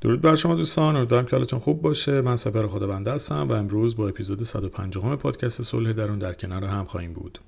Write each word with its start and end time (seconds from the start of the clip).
درود 0.00 0.20
بر 0.20 0.34
شما 0.34 0.54
دوستان 0.54 0.96
امیدوارم 0.96 1.26
که 1.26 1.36
حالتون 1.36 1.58
خوب 1.58 1.82
باشه. 1.82 2.20
من 2.20 2.36
سپر 2.36 2.66
خداونده 2.66 3.12
هستم 3.12 3.48
و 3.48 3.52
امروز 3.52 3.96
با 3.96 4.08
اپیزود 4.08 4.42
150 4.42 5.16
پادکست 5.16 5.62
صلح 5.62 5.92
درون 5.92 6.18
در 6.18 6.32
کنار 6.32 6.64
هم 6.64 6.84
خواهیم 6.84 7.12
بود. 7.12 7.38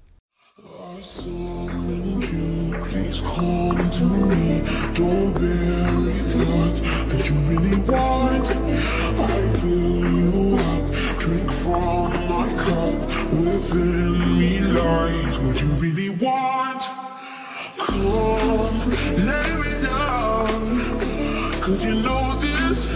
Cause 21.63 21.85
you 21.85 21.95
know 21.95 22.33
this, 22.41 22.91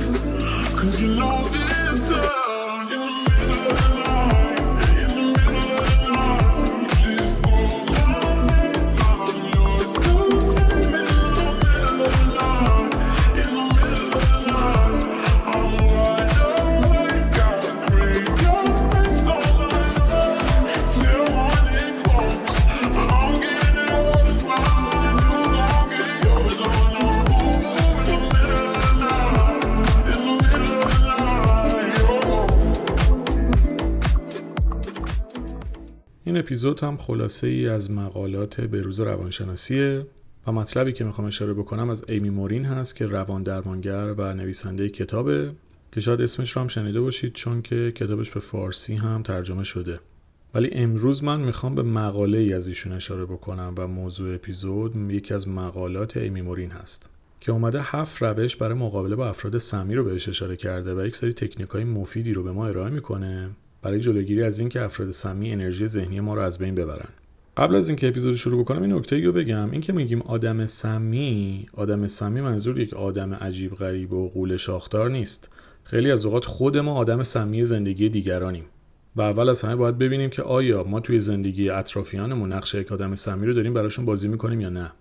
cause 0.75 1.01
you 1.01 1.15
know 1.15 1.41
this. 1.45 2.11
Uh, 2.11 2.46
اپیزود 36.47 36.81
هم 36.81 36.97
خلاصه 36.97 37.47
ای 37.47 37.69
از 37.69 37.91
مقالات 37.91 38.61
بروز 38.61 39.01
روانشناسیه 39.01 40.07
و 40.47 40.53
مطلبی 40.53 40.93
که 40.93 41.05
می‌خوام 41.05 41.27
اشاره 41.27 41.55
بکنم 41.55 41.91
از 41.91 42.05
ایمی 42.09 42.31
مورین 42.31 42.65
هست 42.65 42.97
که 42.97 43.07
روان 43.07 43.43
درمانگر 43.43 44.15
و 44.19 44.35
نویسنده 44.35 44.89
کتابه 44.89 45.53
که 45.93 46.01
شاید 46.01 46.21
اسمش 46.21 46.51
رو 46.51 46.63
هم 46.63 46.69
شنیده 46.69 47.01
باشید 47.01 47.33
چون 47.33 47.63
که 47.63 47.93
کتابش 47.95 48.31
به 48.31 48.41
فارسی 48.41 48.95
هم 48.95 49.23
ترجمه 49.23 49.65
شده. 49.65 49.99
ولی 50.55 50.71
امروز 50.73 51.25
من 51.25 51.41
می‌خوام 51.41 51.75
به 51.75 51.83
مقاله 51.83 52.39
ای 52.39 52.53
از 52.53 52.67
ایشون 52.67 52.93
اشاره 52.93 53.25
بکنم 53.25 53.75
و 53.79 53.87
موضوع 53.87 54.35
اپیزود 54.35 54.97
یکی 54.97 55.35
از 55.35 55.49
مقالات 55.49 56.17
ایمی 56.17 56.43
مورین 56.43 56.71
هست 56.71 57.11
که 57.41 57.53
اومده 57.53 57.81
هفت 57.83 58.23
روش 58.23 58.57
برای 58.57 58.75
مقابله 58.75 59.17
با 59.17 59.29
افراد 59.29 59.59
سمی 59.59 59.95
رو 59.95 60.05
بهش 60.05 60.29
اشاره 60.29 60.57
کرده 60.57 60.95
و 60.95 61.07
یک 61.07 61.17
سری 61.17 61.33
تکنیک 61.33 61.69
های 61.69 61.85
مفیدی 61.85 62.33
رو 62.33 62.43
به 62.43 62.53
ما 62.53 62.67
ارائه 62.67 62.91
می‌کنه. 62.91 63.51
برای 63.87 64.01
جلوگیری 64.01 64.43
از 64.43 64.59
اینکه 64.59 64.83
افراد 64.83 65.11
سمی 65.11 65.53
انرژی 65.53 65.87
ذهنی 65.87 66.21
ما 66.21 66.35
رو 66.35 66.41
از 66.41 66.59
بین 66.59 66.75
ببرن. 66.75 67.09
قبل 67.57 67.75
از 67.75 67.89
اینکه 67.89 68.09
اپیزود 68.09 68.35
شروع 68.35 68.61
بکنم 68.61 68.83
این 68.83 68.93
نکته 68.93 69.25
رو 69.25 69.33
بگم. 69.33 69.71
اینکه 69.71 69.93
میگیم 69.93 70.23
آدم 70.23 70.67
سمی 70.67 71.67
آدم 71.75 72.07
سمی 72.07 72.41
منظور 72.41 72.81
یک 72.81 72.95
آدم 72.95 73.35
عجیب 73.35 73.75
غریب 73.75 74.13
و 74.13 74.29
قول 74.29 74.57
شاختار 74.57 75.11
نیست. 75.11 75.51
خیلی 75.85 76.11
از 76.11 76.27
اوقات 76.27 76.45
خود 76.45 76.79
ما 76.79 76.95
آدم 76.95 77.23
سمی 77.23 77.65
زندگی 77.65 78.09
دیگرانیم. 78.09 78.65
و 79.17 79.23
اول 79.23 79.49
از 79.49 79.63
همه 79.63 79.77
باید 79.77 79.99
ببینیم 79.99 80.31
که 80.31 80.43
آیا 80.43 80.85
ما 80.85 81.01
توی 81.01 81.21
زندگی 81.21 81.71
اطرافیانمون 81.71 82.53
نقش 82.53 82.75
یک 82.75 82.93
آدم 82.93 83.15
سمی 83.15 83.47
رو 83.47 83.55
داریم 83.55 83.73
براشون 83.73 84.05
بازی 84.05 84.29
می‌کنیم 84.29 84.61
یا 84.61 84.69
نه. 84.69 84.93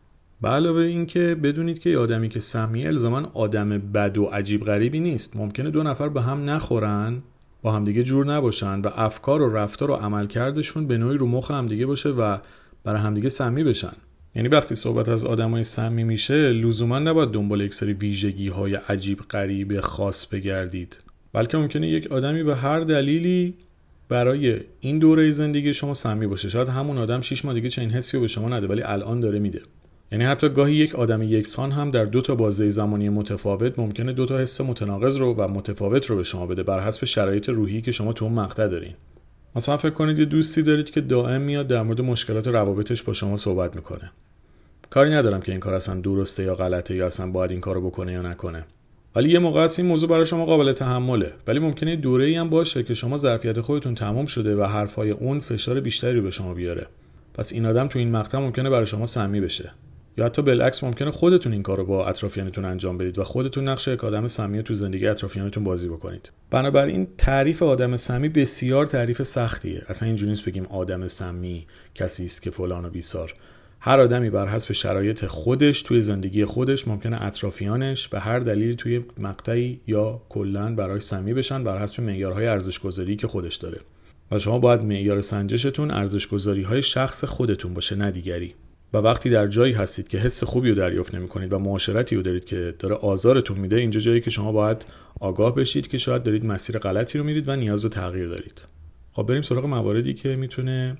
به 0.41 0.49
علاوه 0.49 0.81
اینکه 0.81 1.35
بدونید 1.43 1.79
که 1.79 1.97
آدمی 1.97 2.29
که 2.29 2.39
سمی 2.39 2.87
الزاما 2.87 3.31
آدم 3.33 3.69
بد 3.69 4.17
و 4.17 4.25
عجیب 4.25 4.63
غریبی 4.63 4.99
نیست. 4.99 5.37
ممکنه 5.37 5.69
دو 5.69 5.83
نفر 5.83 6.09
به 6.09 6.21
هم 6.21 6.49
نخورن. 6.49 7.21
با 7.65 7.71
همدیگه 7.71 8.03
جور 8.03 8.25
نباشن 8.25 8.81
و 8.81 8.89
افکار 8.95 9.41
و 9.41 9.57
رفتار 9.57 9.91
و 9.91 9.93
عملکردشون 9.93 10.87
به 10.87 10.97
نوعی 10.97 11.17
رو 11.17 11.27
مخ 11.27 11.51
همدیگه 11.51 11.85
باشه 11.85 12.09
و 12.09 12.37
برای 12.83 13.01
همدیگه 13.01 13.29
سمی 13.29 13.63
بشن. 13.63 13.93
یعنی 14.35 14.47
وقتی 14.47 14.75
صحبت 14.75 15.09
از 15.09 15.25
آدمای 15.25 15.63
سمی 15.63 16.03
میشه 16.03 16.49
لزوما 16.49 16.99
نباید 16.99 17.29
دنبال 17.29 17.61
یک 17.61 17.73
سری 17.73 17.93
ویژگی 17.93 18.47
های 18.47 18.75
عجیب 18.75 19.19
غریب 19.19 19.79
خاص 19.79 20.25
بگردید. 20.25 21.03
بلکه 21.33 21.57
ممکنه 21.57 21.89
یک 21.89 22.11
آدمی 22.11 22.43
به 22.43 22.55
هر 22.55 22.79
دلیلی 22.79 23.53
برای 24.09 24.59
این 24.79 24.99
دوره 24.99 25.31
زندگی 25.31 25.73
شما 25.73 25.93
سمی 25.93 26.27
باشه. 26.27 26.49
شاید 26.49 26.69
همون 26.69 26.97
آدم 26.97 27.21
6 27.21 27.45
ماه 27.45 27.53
دیگه 27.53 27.69
چنین 27.69 27.91
حسی 27.91 28.17
رو 28.17 28.21
به 28.21 28.27
شما 28.27 28.49
نده 28.49 28.67
ولی 28.67 28.81
الان 28.81 29.19
داره 29.19 29.39
میده. 29.39 29.61
یعنی 30.11 30.23
حتی 30.23 30.49
گاهی 30.49 30.75
یک 30.75 30.95
آدم 30.95 31.21
یکسان 31.21 31.71
هم 31.71 31.91
در 31.91 32.05
دو 32.05 32.21
تا 32.21 32.35
بازه 32.35 32.69
زمانی 32.69 33.09
متفاوت 33.09 33.79
ممکنه 33.79 34.13
دو 34.13 34.25
تا 34.25 34.39
حس 34.39 34.61
متناقض 34.61 35.17
رو 35.17 35.33
و 35.33 35.53
متفاوت 35.53 36.05
رو 36.05 36.15
به 36.15 36.23
شما 36.23 36.45
بده 36.47 36.63
بر 36.63 36.79
حسب 36.79 37.05
شرایط 37.05 37.49
روحی 37.49 37.81
که 37.81 37.91
شما 37.91 38.13
تو 38.13 38.25
اون 38.25 38.33
مقطع 38.33 38.67
دارین. 38.67 38.93
مثلا 39.55 39.77
فکر 39.77 39.93
کنید 39.93 40.19
یه 40.19 40.25
دوستی 40.25 40.63
دارید 40.63 40.89
که 40.89 41.01
دائم 41.01 41.41
میاد 41.41 41.67
در 41.67 41.81
مورد 41.81 42.01
مشکلات 42.01 42.47
روابطش 42.47 43.03
با 43.03 43.13
شما 43.13 43.37
صحبت 43.37 43.75
می‌کنه. 43.75 44.11
کاری 44.89 45.11
ندارم 45.11 45.41
که 45.41 45.51
این 45.51 45.61
کار 45.61 45.73
اصلا 45.73 45.99
درسته 46.01 46.43
یا 46.43 46.55
غلطه 46.55 46.95
یا 46.95 47.05
اصلا 47.05 47.31
باید 47.31 47.51
این 47.51 47.59
کارو 47.59 47.81
بکنه 47.81 48.11
یا 48.11 48.21
نکنه. 48.21 48.65
ولی 49.15 49.29
یه 49.29 49.39
موقع 49.39 49.61
است 49.61 49.79
این 49.79 49.87
موضوع 49.87 50.09
برای 50.09 50.25
شما 50.25 50.45
قابل 50.45 50.71
تحمله. 50.71 51.33
ولی 51.47 51.59
ممکنه 51.59 51.95
دوره 51.95 52.25
ای 52.25 52.35
هم 52.35 52.49
باشه 52.49 52.83
که 52.83 52.93
شما 52.93 53.17
ظرفیت 53.17 53.61
خودتون 53.61 53.95
تمام 53.95 54.25
شده 54.25 54.55
و 54.55 54.63
حرفای 54.63 55.11
اون 55.11 55.39
فشار 55.39 55.79
بیشتری 55.79 56.21
به 56.21 56.31
شما 56.31 56.53
بیاره. 56.53 56.87
پس 57.33 57.53
این 57.53 57.65
آدم 57.65 57.87
تو 57.87 57.99
این 57.99 58.11
مقطع 58.11 58.37
ممکنه 58.37 58.69
برای 58.69 58.85
شما 58.85 59.05
سمی 59.05 59.41
بشه. 59.41 59.71
یا 60.17 60.25
حتی 60.25 60.41
بالعکس 60.41 60.83
ممکنه 60.83 61.11
خودتون 61.11 61.53
این 61.53 61.63
کار 61.63 61.77
رو 61.77 61.85
با 61.85 62.07
اطرافیانتون 62.07 62.65
انجام 62.65 62.97
بدید 62.97 63.19
و 63.19 63.23
خودتون 63.23 63.69
نقش 63.69 63.87
یک 63.87 64.03
آدم 64.03 64.27
سمی 64.27 64.63
تو 64.63 64.73
زندگی 64.73 65.07
اطرافیانتون 65.07 65.63
بازی 65.63 65.87
بکنید. 65.87 66.31
بنابراین 66.51 67.07
تعریف 67.17 67.63
آدم 67.63 67.97
سمی 67.97 68.29
بسیار 68.29 68.85
تعریف 68.85 69.21
سختیه. 69.21 69.83
اصلا 69.87 70.07
اینجوری 70.07 70.29
نیست 70.29 70.45
بگیم 70.45 70.65
آدم 70.65 71.07
سمی 71.07 71.67
کسی 71.95 72.25
است 72.25 72.41
که 72.41 72.49
فلان 72.51 72.85
و 72.85 72.89
بیسار. 72.89 73.33
هر 73.79 73.99
آدمی 73.99 74.29
بر 74.29 74.47
حسب 74.47 74.73
شرایط 74.73 75.25
خودش 75.25 75.81
توی 75.81 76.01
زندگی 76.01 76.45
خودش 76.45 76.87
ممکنه 76.87 77.23
اطرافیانش 77.23 78.07
به 78.07 78.19
هر 78.19 78.39
دلیلی 78.39 78.75
توی 78.75 79.01
مقطعی 79.21 79.79
یا 79.87 80.21
کلا 80.29 80.75
برای 80.75 80.99
سمی 80.99 81.33
بشن 81.33 81.63
بر 81.63 81.81
حسب 81.81 82.03
معیارهای 82.03 82.47
ارزش‌گذاری 82.47 83.15
که 83.15 83.27
خودش 83.27 83.55
داره. 83.55 83.77
و 84.31 84.39
شما 84.39 84.59
باید 84.59 84.85
معیار 84.85 85.21
سنجشتون 85.21 85.91
ارزش‌گذاری 85.91 86.61
های 86.61 86.81
شخص 86.81 87.23
خودتون 87.23 87.73
باشه 87.73 87.95
نه 87.95 88.11
دیگری. 88.11 88.51
و 88.93 88.97
وقتی 88.97 89.29
در 89.29 89.47
جایی 89.47 89.73
هستید 89.73 90.07
که 90.07 90.17
حس 90.17 90.43
خوبی 90.43 90.69
رو 90.69 90.75
دریافت 90.75 91.15
نمی‌کنید 91.15 91.53
و 91.53 91.59
معاشرتی 91.59 92.15
رو 92.15 92.21
دارید 92.21 92.45
که 92.45 92.75
داره 92.79 92.95
آزارتون 92.95 93.59
میده 93.59 93.75
اینجا 93.75 93.99
جایی 93.99 94.21
که 94.21 94.29
شما 94.29 94.51
باید 94.51 94.85
آگاه 95.19 95.55
بشید 95.55 95.87
که 95.87 95.97
شاید 95.97 96.23
دارید 96.23 96.47
مسیر 96.47 96.77
غلطی 96.77 97.17
رو 97.17 97.23
میرید 97.23 97.49
و 97.49 97.55
نیاز 97.55 97.83
به 97.83 97.89
تغییر 97.89 98.27
دارید. 98.27 98.65
خب 99.11 99.23
بریم 99.23 99.41
سراغ 99.41 99.65
مواردی 99.65 100.13
که 100.13 100.35
می‌تونه 100.35 100.97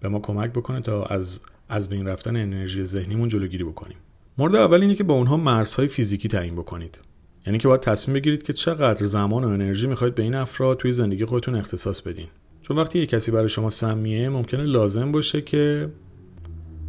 به 0.00 0.08
ما 0.08 0.18
کمک 0.18 0.50
بکنه 0.50 0.80
تا 0.80 1.02
از 1.02 1.40
از 1.68 1.88
بین 1.88 2.06
رفتن 2.06 2.36
انرژی 2.36 2.84
ذهنیمون 2.84 3.28
جلوگیری 3.28 3.64
بکنیم. 3.64 3.96
مورد 4.38 4.54
اول 4.54 4.80
اینه 4.80 4.94
که 4.94 5.04
با 5.04 5.14
اونها 5.14 5.36
مرزهای 5.36 5.88
فیزیکی 5.88 6.28
تعیین 6.28 6.54
بکنید. 6.54 6.98
یعنی 7.46 7.58
که 7.58 7.68
باید 7.68 7.80
تصمیم 7.80 8.14
بگیرید 8.14 8.42
که 8.42 8.52
چقدر 8.52 9.04
زمان 9.04 9.44
و 9.44 9.48
انرژی 9.48 9.86
می‌خواید 9.86 10.14
به 10.14 10.22
این 10.22 10.34
افراد 10.34 10.76
توی 10.76 10.92
زندگی 10.92 11.24
خودتون 11.24 11.54
اختصاص 11.54 12.00
بدین. 12.00 12.26
چون 12.62 12.78
وقتی 12.78 12.98
یک 12.98 13.08
کسی 13.08 13.30
برای 13.30 13.48
شما 13.48 13.70
سمیه 13.70 14.28
ممکنه 14.28 14.62
لازم 14.62 15.12
باشه 15.12 15.42
که 15.42 15.88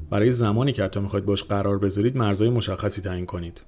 برای 0.10 0.32
زمانی 0.32 0.72
که 0.72 0.84
حتی 0.84 1.00
می‌خواید 1.00 1.26
باش 1.26 1.44
قرار 1.44 1.80
بذارید 1.80 2.18
مرزهای 2.18 2.50
مشخصی 2.52 3.02
تعیین 3.02 3.26
کنید. 3.26 3.64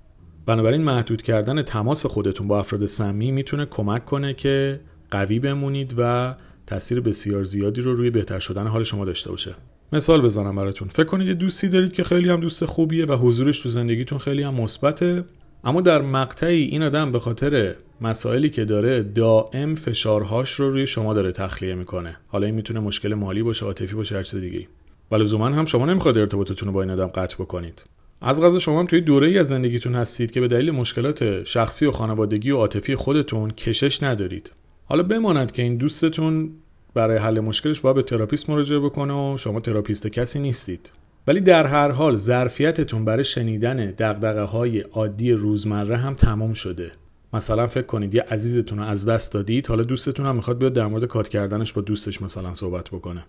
بنابراین 0.45 0.81
محدود 0.81 1.21
کردن 1.21 1.61
تماس 1.61 2.05
خودتون 2.05 2.47
با 2.47 2.59
افراد 2.59 2.85
سمی 2.85 3.31
می‌تونه 3.31 3.65
کمک 3.65 4.05
کنه 4.05 4.33
که 4.33 4.79
قوی 5.11 5.39
بمونید 5.39 5.95
و 5.97 6.35
تاثیر 6.67 7.01
بسیار 7.01 7.43
زیادی 7.43 7.81
رو 7.81 7.95
روی 7.95 8.09
بهتر 8.09 8.39
شدن 8.39 8.67
حال 8.67 8.83
شما 8.83 9.05
داشته 9.05 9.31
باشه. 9.31 9.55
مثال 9.93 10.21
بزنم 10.21 10.55
براتون. 10.55 10.87
فکر 10.87 11.03
کنید 11.03 11.27
یه 11.27 11.33
دوستی 11.33 11.67
دارید 11.67 11.93
که 11.93 12.03
خیلی 12.03 12.29
هم 12.29 12.39
دوست 12.39 12.65
خوبیه 12.65 13.05
و 13.05 13.13
حضورش 13.13 13.59
تو 13.59 13.69
زندگیتون 13.69 14.17
خیلی 14.17 14.43
هم 14.43 14.53
مثبته. 14.53 15.23
اما 15.63 15.81
در 15.81 16.01
مقطعی 16.01 16.63
این 16.63 16.83
آدم 16.83 17.11
به 17.11 17.19
خاطر 17.19 17.75
مسائلی 18.01 18.49
که 18.49 18.65
داره 18.65 19.03
دائم 19.03 19.75
فشارهاش 19.75 20.51
رو 20.51 20.69
روی 20.69 20.87
شما 20.87 21.13
داره 21.13 21.31
تخلیه 21.31 21.73
می‌کنه. 21.73 22.17
حالا 22.27 22.45
این 22.45 22.55
می‌تونه 22.55 22.79
مشکل 22.79 23.13
مالی 23.13 23.43
باشه 23.43 23.65
عاطفی 23.65 23.95
باشه 23.95 24.15
هر 24.15 24.23
چیز 24.23 24.41
دیگه 24.41 24.67
و 25.11 25.15
لزوما 25.15 25.45
هم 25.49 25.65
شما 25.65 25.85
نمی‌خواد 25.85 26.17
ارتباطتون 26.17 26.67
رو 26.67 26.73
با 26.73 26.81
این 26.81 26.91
آدم 26.91 27.07
قطع 27.07 27.35
بکنید. 27.35 27.83
از 28.21 28.41
غذا 28.41 28.59
شما 28.59 28.79
هم 28.79 28.85
توی 28.85 29.01
دوره 29.01 29.27
ای 29.27 29.37
از 29.37 29.47
زندگیتون 29.47 29.95
هستید 29.95 30.31
که 30.31 30.41
به 30.41 30.47
دلیل 30.47 30.71
مشکلات 30.71 31.43
شخصی 31.43 31.85
و 31.85 31.91
خانوادگی 31.91 32.51
و 32.51 32.57
عاطفی 32.57 32.95
خودتون 32.95 33.51
کشش 33.51 34.03
ندارید. 34.03 34.51
حالا 34.85 35.03
بماند 35.03 35.51
که 35.51 35.61
این 35.61 35.77
دوستتون 35.77 36.51
برای 36.93 37.17
حل 37.17 37.39
مشکلش 37.39 37.79
باید 37.79 37.95
به 37.95 38.03
تراپیست 38.03 38.49
مراجعه 38.49 38.79
بکنه 38.79 39.13
و 39.13 39.37
شما 39.37 39.59
تراپیست 39.59 40.07
کسی 40.07 40.39
نیستید. 40.39 40.91
ولی 41.27 41.41
در 41.41 41.67
هر 41.67 41.91
حال 41.91 42.15
ظرفیتتون 42.15 43.05
برای 43.05 43.23
شنیدن 43.23 43.75
دغدغه 43.91 44.41
های 44.41 44.79
عادی 44.79 45.31
روزمره 45.31 45.97
هم 45.97 46.13
تمام 46.13 46.53
شده. 46.53 46.91
مثلا 47.33 47.67
فکر 47.67 47.85
کنید 47.85 48.15
یه 48.15 48.21
عزیزتون 48.21 48.77
رو 48.77 48.83
از 48.83 49.05
دست 49.05 49.33
دادید 49.33 49.67
حالا 49.67 49.83
دوستتون 49.83 50.25
هم 50.25 50.35
می‌خواد 50.35 50.57
بیاد 50.57 50.73
در 50.73 50.87
مورد 50.87 51.05
کات 51.05 51.29
کردنش 51.29 51.73
با 51.73 51.81
دوستش 51.81 52.21
مثلا 52.21 52.53
صحبت 52.53 52.89
بکنه. 52.89 53.25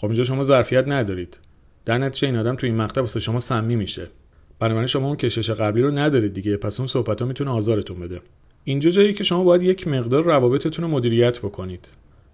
خب 0.00 0.06
اینجا 0.06 0.24
شما 0.24 0.42
ظرفیت 0.42 0.84
ندارید. 0.88 1.38
در 1.84 1.98
نتیجه 1.98 2.28
این 2.28 2.36
آدم 2.36 2.54
تو 2.54 2.66
این 2.66 2.76
مقطع 2.76 3.00
واسه 3.00 3.20
شما 3.20 3.40
سمی 3.40 3.76
میشه. 3.76 4.04
بنابراین 4.58 4.86
شما 4.86 5.06
اون 5.06 5.16
کشش 5.16 5.50
قبلی 5.50 5.82
رو 5.82 5.90
ندارید 5.90 6.34
دیگه. 6.34 6.56
پس 6.56 6.80
اون 6.80 6.86
صحبت 6.86 7.22
ها 7.22 7.28
می‌تونه 7.28 7.50
آزارتون 7.50 8.00
بده. 8.00 8.20
اینجا 8.64 8.90
جایی 8.90 9.12
که 9.12 9.24
شما 9.24 9.44
باید 9.44 9.62
یک 9.62 9.88
مقدار 9.88 10.24
روابطتون 10.24 10.84
رو 10.84 10.90
مدیریت 10.90 11.38
بکنید. 11.38 11.88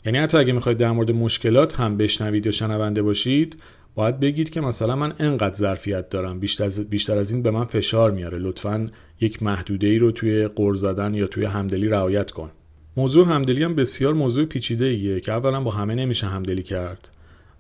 یعنی 0.05 0.19
حتی 0.19 0.39
اگه 0.39 0.53
می‌خواید 0.53 0.79
در 0.79 0.93
مورد 0.93 1.11
مشکلات 1.11 1.81
هم 1.81 1.97
بشنوید 1.97 2.47
یا 2.47 2.53
شنونده 2.53 3.03
باشید 3.03 3.63
باید 3.95 4.21
بگید 4.21 4.51
که 4.51 4.61
مثلا 4.61 4.97
من 4.97 5.13
انقدر 5.19 5.55
ظرفیت 5.55 6.11
دارم. 6.11 6.41
بیشتر 6.41 6.65
از, 6.65 6.91
بیشتر 6.91 7.19
از 7.19 7.33
این 7.33 7.43
به 7.43 7.51
من 7.51 7.65
فشار 7.65 8.11
میاره. 8.11 8.39
لطفا 8.39 8.91
یک 9.21 9.43
محدوده 9.43 9.87
ای 9.87 9.99
رو 9.99 10.11
توی 10.11 10.49
قر 10.49 10.75
زدن 10.75 11.15
یا 11.15 11.27
توی 11.27 11.45
همدلی 11.45 11.89
رعایت 11.89 12.31
کن. 12.31 12.51
موضوع 12.97 13.27
همدلی 13.27 13.63
هم 13.63 13.75
بسیار 13.75 14.15
موضوع 14.15 14.45
پیچیده 14.45 14.85
ایه 14.85 15.21
که 15.21 15.33
اولا 15.33 15.61
با 15.61 15.71
همه 15.71 15.95
نمیشه 15.95 16.27
همدلی 16.27 16.63
کرد. 16.63 17.17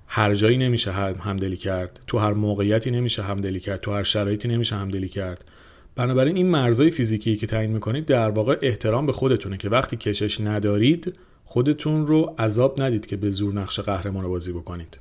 هر 0.06 0.35
جایی 0.35 0.56
نمیشه 0.56 0.93
همدلی 0.93 1.56
کرد. 1.56 2.00
تو 2.06 2.19
هر 2.19 2.32
موقعیتی 2.32 2.91
نمیشه 2.91 3.23
همدلی 3.23 3.61
کرد. 3.61 3.81
تو 3.81 3.93
هر 3.93 4.03
شرایطی 4.03 4.49
نمیشه 4.49 4.76
همدلی 4.76 5.08
کرد. 5.08 5.50
بنابراین 5.97 6.37
این 6.37 6.50
مرزای 6.50 6.91
فیزیکی 6.91 7.37
که 7.37 7.47
تعیین 7.47 7.73
می‌کنید 7.73 8.06
در 8.06 8.31
واقع 8.31 8.58
احترام 8.62 9.06
به 9.06 9.12
خودتونه 9.12 9.56
که 9.56 9.69
وقتی 9.69 9.97
کشش 9.97 10.41
ندارید 10.41 11.19
خودتون 11.44 12.06
رو 12.06 12.35
عذاب 12.38 12.82
ندید 12.82 13.06
که 13.06 13.17
به 13.17 13.31
زور 13.31 13.55
نقش 13.55 13.81
قهرمان 13.81 14.25
رو 14.25 14.31
بازی 14.31 14.53
بکنید. 14.53 14.99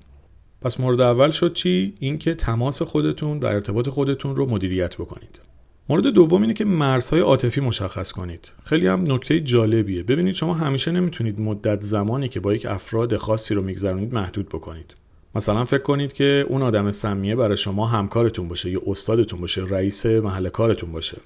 پس 0.62 0.80
مورد 0.80 1.02
اول 1.02 1.32
شد 1.32 1.54
چی؟ 1.54 1.94
اینکه 2.00 2.34
تماس 2.34 2.82
خودتون 2.82 3.40
و 3.40 3.46
ارتباط 3.46 3.90
خودتون 3.90 4.36
رو 4.36 4.52
مدیریت 4.52 4.96
بکنید. 4.96 5.42
مورد 5.90 6.08
دوم 6.08 6.42
اینه 6.42 6.54
که 6.54 6.66
مرزهای 6.66 7.22
عاطفی 7.22 7.62
مشخص 7.62 8.12
کنید. 8.12 8.52
خیلی 8.64 8.88
هم 8.88 9.04
نکته 9.12 9.40
جالبیه. 9.40 10.04
ببینید 10.04 10.36
شما 10.36 10.54
همیشه 10.54 10.92
نمی‌تونید 10.92 11.42
مدت 11.42 11.82
زمانی 11.82 12.28
که 12.28 12.40
با 12.40 12.54
یک 12.54 12.66
افراد 12.66 13.18
خاصی 13.18 13.56
رو 13.56 13.62
میگذرونید 13.62 14.14
محدود 14.14 14.50
بکنید. 14.50 14.94
مثلا 15.36 15.66
فکر 15.66 15.82
کنید 15.82 16.14
که 16.14 16.46
اون 16.50 16.62
آدم 16.62 16.92
سمیه 16.92 17.36
برای 17.36 17.58
شما 17.58 17.86
همکارتون 17.86 18.48
باشه 18.48 18.70
یا 18.70 18.82
استادتون 18.88 19.42
باشه 19.42 19.66
رئیس 19.70 20.06
محل 20.06 20.50
کارتون 20.50 20.92
باشه. 20.92 21.18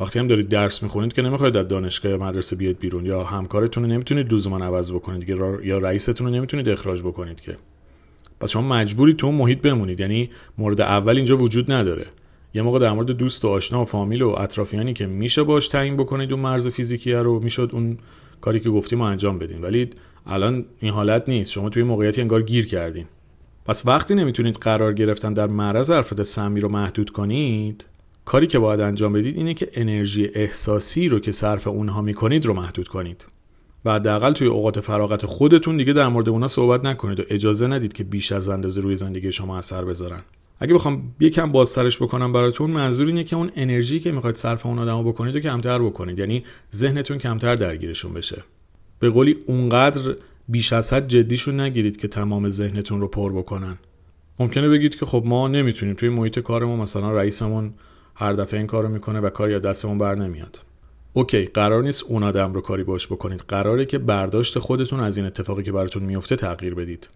وقتی 0.00 0.18
هم 0.18 0.26
دارید 0.26 0.48
درس 0.48 0.82
می‌خونید 0.82 1.12
که 1.12 1.22
نمی‌خواید 1.22 1.56
از 1.56 1.68
دانشگاه 1.68 2.12
یا 2.12 2.18
مدرسه 2.18 2.56
بیاد 2.56 2.78
بیرون 2.78 3.06
یا 3.06 3.24
همکارتون 3.24 3.82
رو 3.82 3.90
نمی‌تونید 3.90 4.32
لزوما 4.32 4.64
عوض 4.64 4.92
بکنید 4.92 5.28
یا 5.64 5.78
رئیستون 5.78 6.26
رو 6.26 6.32
نمی‌تونید 6.32 6.68
اخراج 6.68 7.02
بکنید 7.02 7.40
که. 7.40 7.56
پس 8.40 8.50
شما 8.50 8.68
مجبوری 8.68 9.14
تو 9.14 9.32
محیط 9.32 9.60
بمونید. 9.60 10.00
یعنی 10.00 10.30
مورد 10.58 10.80
اول 10.80 11.16
اینجا 11.16 11.36
وجود 11.36 11.72
نداره. 11.72 12.06
یه 12.58 12.62
موقع 12.62 12.78
در 12.78 12.92
مورد 12.92 13.10
دوست 13.10 13.44
و 13.44 13.48
آشنا 13.48 13.82
و 13.82 13.84
فامیل 13.84 14.22
و 14.22 14.28
اطرافیانی 14.28 14.92
که 14.92 15.06
میشه 15.06 15.42
باش 15.42 15.68
تعیین 15.68 15.96
بکنید 15.96 16.32
اون 16.32 16.42
مرز 16.42 16.68
فیزیکی 16.68 17.12
رو 17.12 17.40
می‌شد 17.42 17.70
اون 17.72 17.98
کاری 18.40 18.60
که 18.60 18.70
گفتیم 18.70 19.00
انجام 19.00 19.38
بدین. 19.38 19.60
ولی 19.60 19.90
الان 20.26 20.64
این 20.80 20.92
حالت 20.92 21.28
نیست. 21.28 21.52
شما 21.52 21.68
توی 21.68 21.82
موقعیتی 21.82 22.20
انگار 22.20 22.42
گیر 22.42 22.66
کردین. 22.66 23.06
پس 23.66 23.86
وقتی 23.86 24.14
نمی‌تونید 24.14 24.56
قرار 24.56 24.92
گرفتن 24.92 25.32
در 25.32 25.46
معرض 25.46 25.90
افراد 25.90 26.22
سمی 26.22 26.60
رو 26.60 26.68
محدود 26.68 27.10
کنید 27.10 27.86
کاری 28.24 28.46
که 28.46 28.58
باید 28.58 28.80
انجام 28.80 29.12
بدید 29.12 29.36
اینه 29.36 29.54
که 29.54 29.68
انرژی 29.74 30.30
احساسی 30.34 31.08
رو 31.08 31.20
که 31.20 31.32
صرف 31.32 31.66
اونها 31.66 32.02
می‌کنید 32.02 32.46
رو 32.46 32.54
محدود 32.54 32.88
کنید. 32.88 33.26
و 33.84 33.94
حداقل 33.94 34.32
توی 34.32 34.46
اوقات 34.46 34.80
فراغت 34.80 35.26
خودتون 35.26 35.76
دیگه 35.76 35.92
در 35.92 36.08
مورد 36.08 36.28
اونا 36.28 36.48
صحبت 36.48 36.84
نکنید 36.84 37.20
و 37.20 37.22
اجازه 37.30 37.66
ندید 37.66 37.92
که 37.92 38.04
بیش 38.04 38.32
از 38.32 38.48
اندازه 38.48 38.80
روی 38.80 38.96
زندگی 38.96 39.32
شما 39.32 39.58
اثر 39.58 39.84
بذارن. 39.84 40.20
اگه 40.58 40.74
بخوام 40.74 41.14
یکم 41.20 41.52
بازترش 41.52 42.02
بکنم 42.02 42.32
براتون 42.32 42.70
منظور 42.70 43.06
اینه 43.06 43.24
که 43.24 43.36
اون 43.36 43.50
انرژی 43.56 44.00
که 44.00 44.12
می‌خواید 44.12 44.36
صرف 44.36 44.66
اون 44.66 44.78
آدمو 44.78 45.02
بکنید 45.02 45.36
و 45.36 45.40
کمتر 45.40 45.78
بکنید. 45.78 46.18
یعنی 46.18 46.44
ذهنتون 46.74 47.18
کمتر 47.18 47.54
درگیرشون 47.54 48.12
بشه. 48.12 48.42
به 48.98 49.10
قولی 49.10 49.36
اونقدر 49.46 50.16
بیش 50.48 50.72
از 50.72 50.92
حد 50.92 51.08
جدیشون 51.08 51.60
نگیرید 51.60 51.96
که 51.96 52.08
تمام 52.08 52.48
ذهنتون 52.48 53.00
رو 53.00 53.08
پر 53.08 53.32
بکنن. 53.32 53.78
ممکنه 54.38 54.68
بگید 54.68 54.98
که 54.98 55.06
خب 55.06 55.22
ما 55.26 55.48
نمی‌تونیم. 55.48 55.94
توی 55.94 56.08
محیط 56.08 56.38
کارمون 56.38 56.80
مثلا 56.80 57.12
رئیسمون 57.12 57.74
هر 58.14 58.32
دفعه 58.32 58.58
این 58.58 58.66
کارو 58.66 58.88
می‌کنه 58.88 59.20
و 59.20 59.30
کاری 59.30 59.54
از 59.54 59.62
دستمون 59.62 59.98
بر 59.98 60.14
نمیاد. 60.14 60.60
اوکی 61.12 61.44
قرار 61.44 61.82
نیست 61.82 62.04
اون 62.04 62.22
آدم 62.22 62.52
رو 62.52 62.60
کاری 62.60 62.84
باش 62.84 63.06
بکنید. 63.06 63.44
قراره 63.48 63.86
که 63.86 63.98
برداشت 63.98 64.58
خودتون 64.58 65.00
از 65.00 65.16
این 65.16 65.26
اتفاقی 65.26 65.62
که 65.62 65.72
براتون 65.72 66.04
میفته 66.04 66.36
تغییر 66.36 66.74
بدید. 66.74 67.08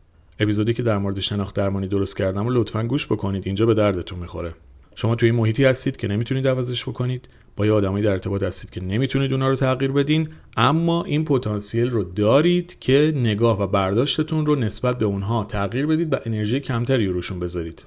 اپیزودی 0.43 0.75
که 0.75 0.83
در 0.83 0.99
مورد 0.99 1.21
شناخت 1.21 1.57
درمانی 1.57 1.89
درست 1.89 2.17
کردم 2.17 2.47
و 2.47 2.51
لطفا 2.51 2.83
گوش 2.83 3.07
بکنید. 3.07 3.47
اینجا 3.47 3.67
به 3.67 3.75
دردتون 3.75 4.19
می‌خوره. 4.19 4.51
شما 4.95 5.15
توی 5.15 5.31
محیطی 5.31 5.65
هستید 5.65 5.97
که 5.97 6.09
نمی‌تونید 6.09 6.49
عوضش 6.49 6.89
بکنید. 6.89 7.29
با 7.57 7.67
یه 7.67 7.73
آدمایی 7.73 8.05
در 8.05 8.11
ارتباط 8.11 8.43
هستید 8.43 8.71
که 8.71 8.83
نمی‌تونید 8.83 9.33
اونا 9.33 9.49
رو 9.49 9.57
تغییر 9.57 9.93
بدین. 9.93 10.29
اما 10.57 11.05
این 11.05 11.25
پتانسیل 11.25 11.91
رو 11.91 12.05
دارید 12.05 12.79
که 12.81 13.13
نگاه 13.17 13.63
و 13.63 13.67
برداشتتون 13.67 14.47
رو 14.47 14.55
نسبت 14.55 14.99
به 14.99 15.05
اونها 15.05 15.45
تغییر 15.45 15.87
بدید 15.87 16.15
و 16.15 16.17
انرژی 16.27 16.61
کمتری 16.61 17.07
روشون 17.07 17.41
بذارید. 17.41 17.85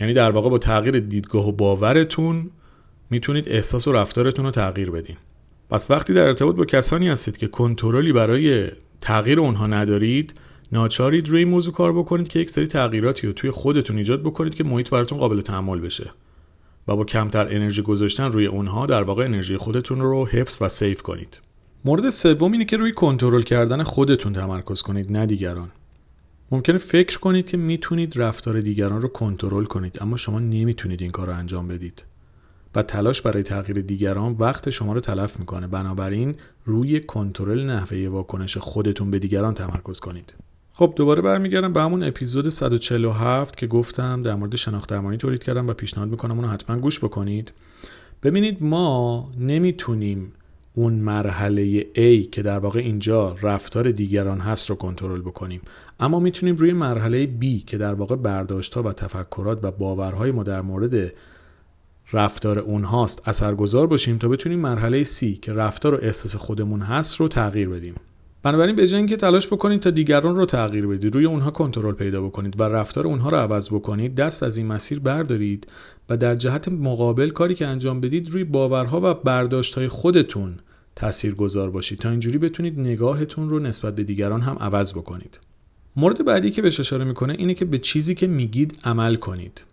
یعنی 0.00 0.12
در 0.12 0.30
واقع 0.30 0.50
با 0.50 0.58
تغییر 0.58 0.98
دیدگاه 0.98 1.48
و 1.48 1.52
باورتون 1.52 2.50
می‌تونید 3.10 3.48
احساس 3.48 3.88
و 3.88 3.92
رفتارتون 3.92 4.44
رو 4.44 4.50
تغییر 4.50 4.90
بدین. 4.90 5.16
پس 5.70 5.90
وقتی 5.90 6.14
در 6.14 6.22
ارتباط 6.22 6.56
با 6.56 6.64
کسانی 6.64 7.08
هستید 7.08 7.36
که 7.36 7.46
کنترلی 7.46 8.12
برای 8.12 8.68
تغییر 9.00 9.40
اونها 9.40 9.66
ندارید 9.66 10.34
ناچارید 10.74 11.28
روی 11.28 11.38
این 11.38 11.48
موضوع 11.48 11.74
کار 11.74 11.92
بکنید 11.92 12.28
که 12.28 12.38
یک 12.38 12.50
سری 12.50 12.66
تغییراتی 12.66 13.26
رو 13.26 13.32
توی 13.32 13.50
خودتون 13.50 13.98
ایجاد 13.98 14.20
بکنید 14.22 14.54
که 14.54 14.64
محیط 14.64 14.90
براتون 14.90 15.18
قابل 15.18 15.40
تحمل 15.40 15.80
بشه. 15.80 16.12
و 16.88 16.96
با 16.96 17.04
کمتر 17.04 17.46
انرژی 17.50 17.82
گذاشتن 17.82 18.32
روی 18.32 18.46
اونها 18.46 18.86
در 18.86 19.02
واقع 19.02 19.24
انرژی 19.24 19.56
خودتون 19.56 20.00
رو 20.00 20.26
حفظ 20.26 20.58
و 20.60 20.68
سیف 20.68 21.02
کنید. 21.02 21.40
مورد 21.84 22.10
سوم 22.10 22.52
اینه 22.52 22.64
که 22.64 22.76
روی 22.76 22.92
کنترل 22.92 23.42
کردن 23.42 23.82
خودتون 23.82 24.32
تمرکز 24.32 24.82
کنید 24.82 25.12
نه 25.12 25.26
دیگران. 25.26 25.70
ممکنه 26.50 26.78
فکر 26.78 27.18
کنید 27.18 27.46
که 27.46 27.56
می‌تونید 27.56 28.18
رفتار 28.18 28.60
دیگران 28.60 29.02
رو 29.02 29.08
کنترل 29.08 29.64
کنید 29.64 30.02
اما 30.02 30.16
شما 30.16 30.38
نمی‌تونید 30.38 31.02
این 31.02 31.10
کار 31.10 31.26
رو 31.26 31.34
انجام 31.34 31.68
بدید. 31.68 32.04
و 32.74 32.82
تلاش 32.82 33.22
برای 33.22 33.42
تغییر 33.42 33.80
دیگران 33.80 34.36
وقت 34.38 34.70
شما 34.70 34.92
رو 34.92 35.00
تلف 35.00 35.38
می‌کنه. 35.38 35.66
بنابراین 35.66 36.34
روی 36.64 37.00
کنترل 37.00 37.66
نحوه 37.70 38.08
واکنش 38.08 38.58
خودتون 38.58 39.10
به 39.10 39.18
دیگران 39.18 39.54
تمرکز 39.54 40.00
کنید. 40.00 40.34
خب 40.76 40.92
دوباره 40.96 41.22
برمیگردم 41.22 41.72
به 41.72 41.80
همون 41.80 42.02
اپیزود 42.02 42.48
147 42.48 43.56
که 43.56 43.66
گفتم 43.66 44.22
در 44.22 44.34
مورد 44.34 44.56
شناخت 44.56 44.88
درمانی 44.88 45.16
تولید 45.16 45.42
کردم 45.42 45.66
و 45.66 45.72
پیشنهاد 45.72 46.08
می‌کنم 46.08 46.36
اونو 46.36 46.48
حتما 46.48 46.78
گوش 46.78 46.98
بکنید. 46.98 47.52
ببینید 48.22 48.62
ما 48.62 49.30
نمی‌تونیم 49.40 50.32
اون 50.74 50.92
مرحله 50.92 51.80
A 51.82 52.28
که 52.30 52.42
در 52.42 52.58
واقع 52.58 52.80
اینجا 52.80 53.36
رفتار 53.42 53.90
دیگران 53.90 54.40
هست 54.40 54.70
رو 54.70 54.76
کنترل 54.76 55.20
بکنیم. 55.20 55.60
اما 56.00 56.20
می‌تونیم 56.20 56.56
روی 56.56 56.72
مرحله 56.72 57.26
B 57.40 57.64
که 57.66 57.78
در 57.78 57.94
واقع 57.94 58.16
برداشت 58.16 58.76
و 58.76 58.92
تفکرات 58.92 59.58
و 59.62 59.70
باورهای 59.70 60.30
ما 60.30 60.42
در 60.42 60.60
مورد 60.60 61.12
رفتار 62.12 62.58
اونهاست 62.58 63.28
اثرگذار 63.28 63.86
باشیم 63.86 64.16
تا 64.16 64.28
بتونیم 64.28 64.58
مرحله 64.58 65.04
C 65.04 65.38
که 65.42 65.52
رفتار 65.52 65.94
و 65.94 65.98
احساس 66.02 66.36
خودمون 66.36 66.80
هست 66.80 67.20
رو 67.20 67.28
تغییر 67.28 67.68
بدیم. 67.68 67.94
بنابراین 68.44 68.76
به 68.76 68.88
جای 68.88 69.06
که 69.06 69.16
تلاش 69.16 69.46
بکنید 69.46 69.80
تا 69.80 69.90
دیگران 69.90 70.36
رو 70.36 70.46
تغییر 70.46 70.86
بدید 70.86 71.14
روی 71.14 71.24
اونها 71.24 71.50
کنترل 71.50 71.94
پیدا 71.94 72.22
بکنید 72.22 72.60
و 72.60 72.62
رفتار 72.62 73.06
اونها 73.06 73.30
رو 73.30 73.36
عوض 73.36 73.68
بکنید 73.68 74.14
دست 74.14 74.42
از 74.42 74.56
این 74.56 74.66
مسیر 74.66 75.00
بردارید 75.00 75.66
و 76.08 76.16
در 76.16 76.34
جهت 76.34 76.68
مقابل 76.68 77.30
کاری 77.30 77.54
که 77.54 77.66
انجام 77.66 78.00
بدید 78.00 78.30
روی 78.30 78.44
باورها 78.44 79.00
و 79.02 79.14
برداشتهای 79.14 79.88
خودتون 79.88 80.58
تأثیر 80.96 81.34
گذار 81.34 81.70
باشید 81.70 81.98
تا 81.98 82.10
اینجوری 82.10 82.38
بتونید 82.38 82.80
نگاهتون 82.80 83.48
رو 83.48 83.58
نسبت 83.58 83.94
به 83.94 84.04
دیگران 84.04 84.40
هم 84.40 84.56
عوض 84.60 84.92
بکنید. 84.92 85.40
مورد 85.96 86.24
بعدی 86.24 86.50
که 86.50 86.62
بهش 86.62 86.80
اشاره 86.80 87.04
می‌کنه 87.04 87.34
اینه 87.38 87.54
که 87.54 87.64
به 87.64 87.78
چیزی 87.78 88.14
که 88.14 88.26
میگید 88.26 88.78
عمل 88.84 89.16
کنید. 89.16 89.64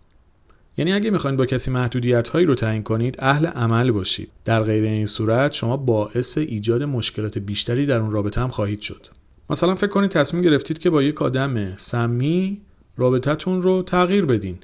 یعنی 0.76 0.92
اگه 0.92 1.10
می‌خواین 1.10 1.36
با 1.36 1.46
کسی 1.46 1.70
محدودیت 1.70 2.28
هایی 2.28 2.46
رو 2.46 2.54
تعیین 2.54 2.82
کنید 2.82 3.16
اهل 3.18 3.46
عمل 3.46 3.90
باشید. 3.90 4.30
در 4.44 4.62
غیر 4.62 4.84
این 4.84 5.06
صورت 5.06 5.52
شما 5.52 5.76
باعث 5.76 6.38
ایجاد 6.38 6.82
مشکلات 6.82 7.38
بیشتری 7.38 7.86
در 7.86 7.98
اون 7.98 8.10
رابطه 8.12 8.40
هم 8.40 8.48
خواهید 8.48 8.80
شد. 8.80 9.06
مثلا 9.50 9.74
فکر 9.74 9.90
کنید 9.90 10.10
تصمیم 10.10 10.42
گرفتید 10.42 10.78
که 10.78 10.90
با 10.90 11.02
یک 11.02 11.22
آدم 11.22 11.76
سمی 11.76 12.62
رابطتون 12.96 13.62
رو 13.62 13.82
تغییر 13.82 14.24
بدین. 14.24 14.58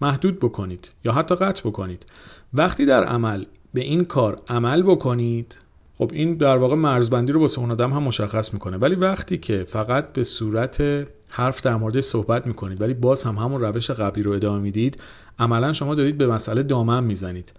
محدود 0.00 0.38
بکنید 0.38 0.90
یا 1.04 1.12
حتی 1.12 1.34
قطع 1.34 1.68
بکنید. 1.68 2.06
وقتی 2.54 2.86
در 2.86 3.04
عمل 3.04 3.44
به 3.74 3.80
این 3.80 4.04
کار 4.04 4.42
عمل 4.48 4.82
بکنید 4.82 5.58
خب 5.98 6.10
این 6.14 6.34
در 6.34 6.56
واقع 6.56 6.76
مرزبندی 6.76 7.32
رو 7.32 7.40
با 7.40 7.48
اون 7.58 7.70
آدم 7.70 7.92
هم 7.92 8.02
مشخص 8.02 8.54
می‌کنه. 8.54 8.76
ولی 8.76 8.94
وقتی 8.94 9.38
که 9.38 9.64
فقط 9.64 10.12
به 10.12 10.24
صورت 10.24 10.82
حرف 11.28 11.62
در 11.62 11.76
مورد 11.76 12.00
صحبت 12.00 12.46
می‌کنید 12.46 12.80
ولی 12.80 12.94
باز 12.94 13.22
هم 13.22 13.36
همون 13.36 13.60
روش 13.60 13.90
قبلی 13.90 14.22
رو 14.22 14.32
ادامه 14.32 14.58
می‌دید 14.58 15.00
عملا 15.38 15.72
شما 15.72 15.94
دارید 15.94 16.18
به 16.18 16.26
مسئله 16.26 16.62
دامن 16.62 17.04
می‌زنید. 17.04 17.52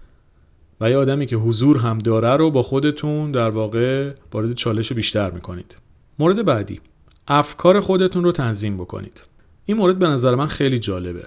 و 0.82 0.90
یه 0.90 0.98
آدمی 0.98 1.26
که 1.26 1.36
حضور 1.36 1.78
هم 1.78 1.98
داره 1.98 2.38
رو 2.38 2.52
با 2.52 2.64
خودتون 2.64 3.32
در 3.32 3.50
واقع 3.50 4.14
وارد 4.34 4.54
چالش 4.54 4.94
بیشتر 4.94 5.32
می‌کنید. 5.32 5.78
مورد 6.20 6.46
بعدی 6.46 6.82
افکار 7.28 7.80
خودتون 7.80 8.24
رو 8.24 8.32
تنظیم 8.32 8.78
بکنید. 8.78 9.22
این 9.66 9.78
مورد 9.78 10.00
به 10.00 10.08
نظر 10.08 10.36
من 10.36 10.48
خیلی 10.48 10.80
جالبه. 10.80 11.24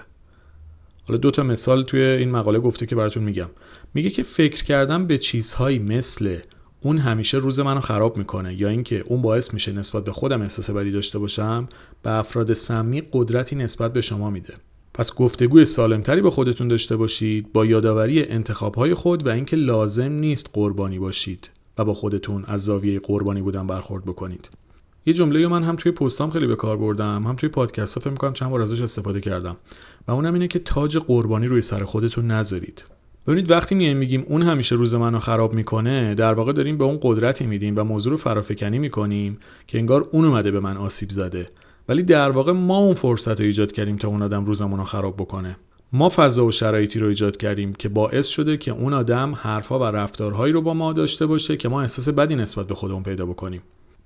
حالا 1.07 1.17
دو 1.17 1.31
تا 1.31 1.43
مثال 1.43 1.83
توی 1.83 2.01
این 2.01 2.31
مقاله 2.31 2.59
گفته 2.59 2.85
که 2.85 2.95
براتون 2.95 3.23
میگم. 3.23 3.49
میگه 3.93 4.09
که 4.09 4.23
فکر 4.23 4.63
کردن 4.63 5.07
به 5.07 5.17
چیزهایی 5.17 5.79
مثل 5.79 6.37
اون 6.83 6.97
همیشه 6.97 7.37
روز 7.37 7.59
منو 7.59 7.79
خراب 7.79 8.17
می‌کنه 8.17 8.61
یا 8.61 8.69
اینکه 8.69 9.03
اون 9.07 9.21
باعث 9.21 9.53
میشه 9.53 9.71
نسبت 9.71 10.03
به 10.03 10.11
خودم 10.11 10.41
احساس 10.41 10.69
بدی 10.69 10.91
داشته 10.91 11.19
باشم 11.19 11.67
به 12.03 12.11
افراد 12.11 12.53
سمی 12.53 13.03
قدرتی 13.11 13.55
نسبت 13.55 13.93
به 13.93 14.01
شما 14.01 14.29
میده. 14.29 14.53
پس 14.93 15.15
گفتگوی 15.15 15.65
سالمتری 15.65 16.21
با 16.21 16.29
خودتون 16.29 16.67
داشته 16.67 16.95
باشید 16.95 17.53
با 17.53 17.65
یادآوری 17.65 18.23
انتخابهای 18.23 18.93
خود 18.93 19.27
و 19.27 19.29
اینکه 19.29 19.55
لازم 19.55 20.11
نیست 20.11 20.49
قربانی 20.53 20.99
باشید 20.99 21.49
و 21.77 21.85
با 21.85 21.93
خودتون 21.93 22.45
از 22.47 22.65
زاویه 22.65 22.99
قربانی 22.99 23.41
بودن 23.41 23.67
برخورد 23.67 24.05
بکنید. 24.05 24.49
یه 25.05 25.13
جمله 25.13 25.47
من 25.47 25.63
هم 25.63 25.75
توی 25.75 25.91
پستام 25.91 26.29
خیلی 26.29 26.47
به 26.47 26.55
کار 26.55 26.77
بردم 26.77 27.23
هم 27.27 27.35
توی 27.35 27.49
پادکست 27.49 27.95
ها 27.95 28.01
فکر 28.01 28.09
می‌کنم 28.09 28.33
چند 28.33 28.49
بار 28.49 28.61
ازش 28.61 28.81
استفاده 28.81 29.21
کردم 29.21 29.57
و 30.07 30.11
اونم 30.11 30.33
اینه 30.33 30.47
که 30.47 30.59
تاج 30.59 30.97
قربانی 30.97 31.47
روی 31.47 31.61
سر 31.61 31.83
خودتون 31.83 32.31
نذارید. 32.31 32.85
ببینید 33.27 33.51
وقتی 33.51 33.75
میایم 33.75 33.97
میگیم 33.97 34.25
اون 34.27 34.41
همیشه 34.41 34.75
روز 34.75 34.95
منو 34.95 35.19
خراب 35.19 35.53
می‌کنه 35.53 36.15
در 36.15 36.33
واقع 36.33 36.53
داریم 36.53 36.77
به 36.77 36.83
اون 36.83 36.99
قدرتی 37.01 37.47
میدیم 37.47 37.73
و 37.77 37.83
موضوع 37.83 38.11
رو 38.11 38.17
فرافکنی 38.17 38.79
می‌کنیم 38.79 39.39
که 39.67 39.77
انگار 39.77 40.07
اون 40.11 40.25
اومده 40.25 40.51
به 40.51 40.59
من 40.59 40.77
آسیب 40.77 41.09
زده. 41.09 41.47
ولی 41.89 42.03
در 42.03 42.29
واقع 42.29 42.51
ما 42.51 42.77
اون 42.77 42.93
فرصت 42.93 43.39
رو 43.39 43.45
ایجاد 43.45 43.71
کردیم 43.71 43.95
تا 43.95 44.07
اون 44.07 44.21
آدم 44.21 44.45
روزمون 44.45 44.79
رو 44.79 44.85
خراب 44.85 45.15
بکنه. 45.15 45.57
ما 45.93 46.09
فضا 46.09 46.45
و 46.45 46.51
شرایطی 46.51 46.99
رو 46.99 47.07
ایجاد 47.07 47.37
کردیم 47.37 47.73
که 47.73 47.89
باعث 47.89 48.27
شده 48.27 48.57
که 48.57 48.71
اون 48.71 48.93
آدم 48.93 49.35
حرفها 49.35 49.79
و 49.79 49.83
رفتارهایی 49.83 50.53
رو 50.53 50.61
با 50.61 50.73
ما 50.73 50.93
داشته 50.93 51.25
باشه 51.25 51.57
که 51.57 51.69
ما 51.69 51.81
احساس 51.81 52.09
بدی 52.09 52.35
نسبت 52.35 52.67
به 52.67 52.75
خودمون 52.75 53.03
پیدا 53.03 53.25
بکنیم. 53.25 53.61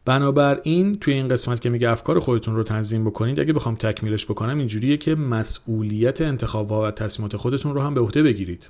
بنابراین 0.06 0.96
توی 0.96 1.14
این 1.14 1.28
قسمت 1.28 1.62
که 1.62 1.70
میگه 1.70 1.90
افکار 1.90 2.20
خودتون 2.20 2.56
رو 2.56 2.64
تنظیم 2.64 3.06
بکنید 3.06 3.40
اگه 3.40 3.54
بخوام 3.54 3.76
تکمیلش 3.76 4.26
بکنم 4.26 4.58
اینجوریه 4.58 4.98
که 4.98 5.16
مسئولیت 5.16 6.22
انتخاب 6.22 6.72
و 6.72 6.92
تصمیمات 6.92 7.38
خودتون 7.38 7.74
رو 7.74 7.82
هم 7.82 7.94
به 7.94 8.02
عهده 8.02 8.24
بگیرید. 8.24 8.68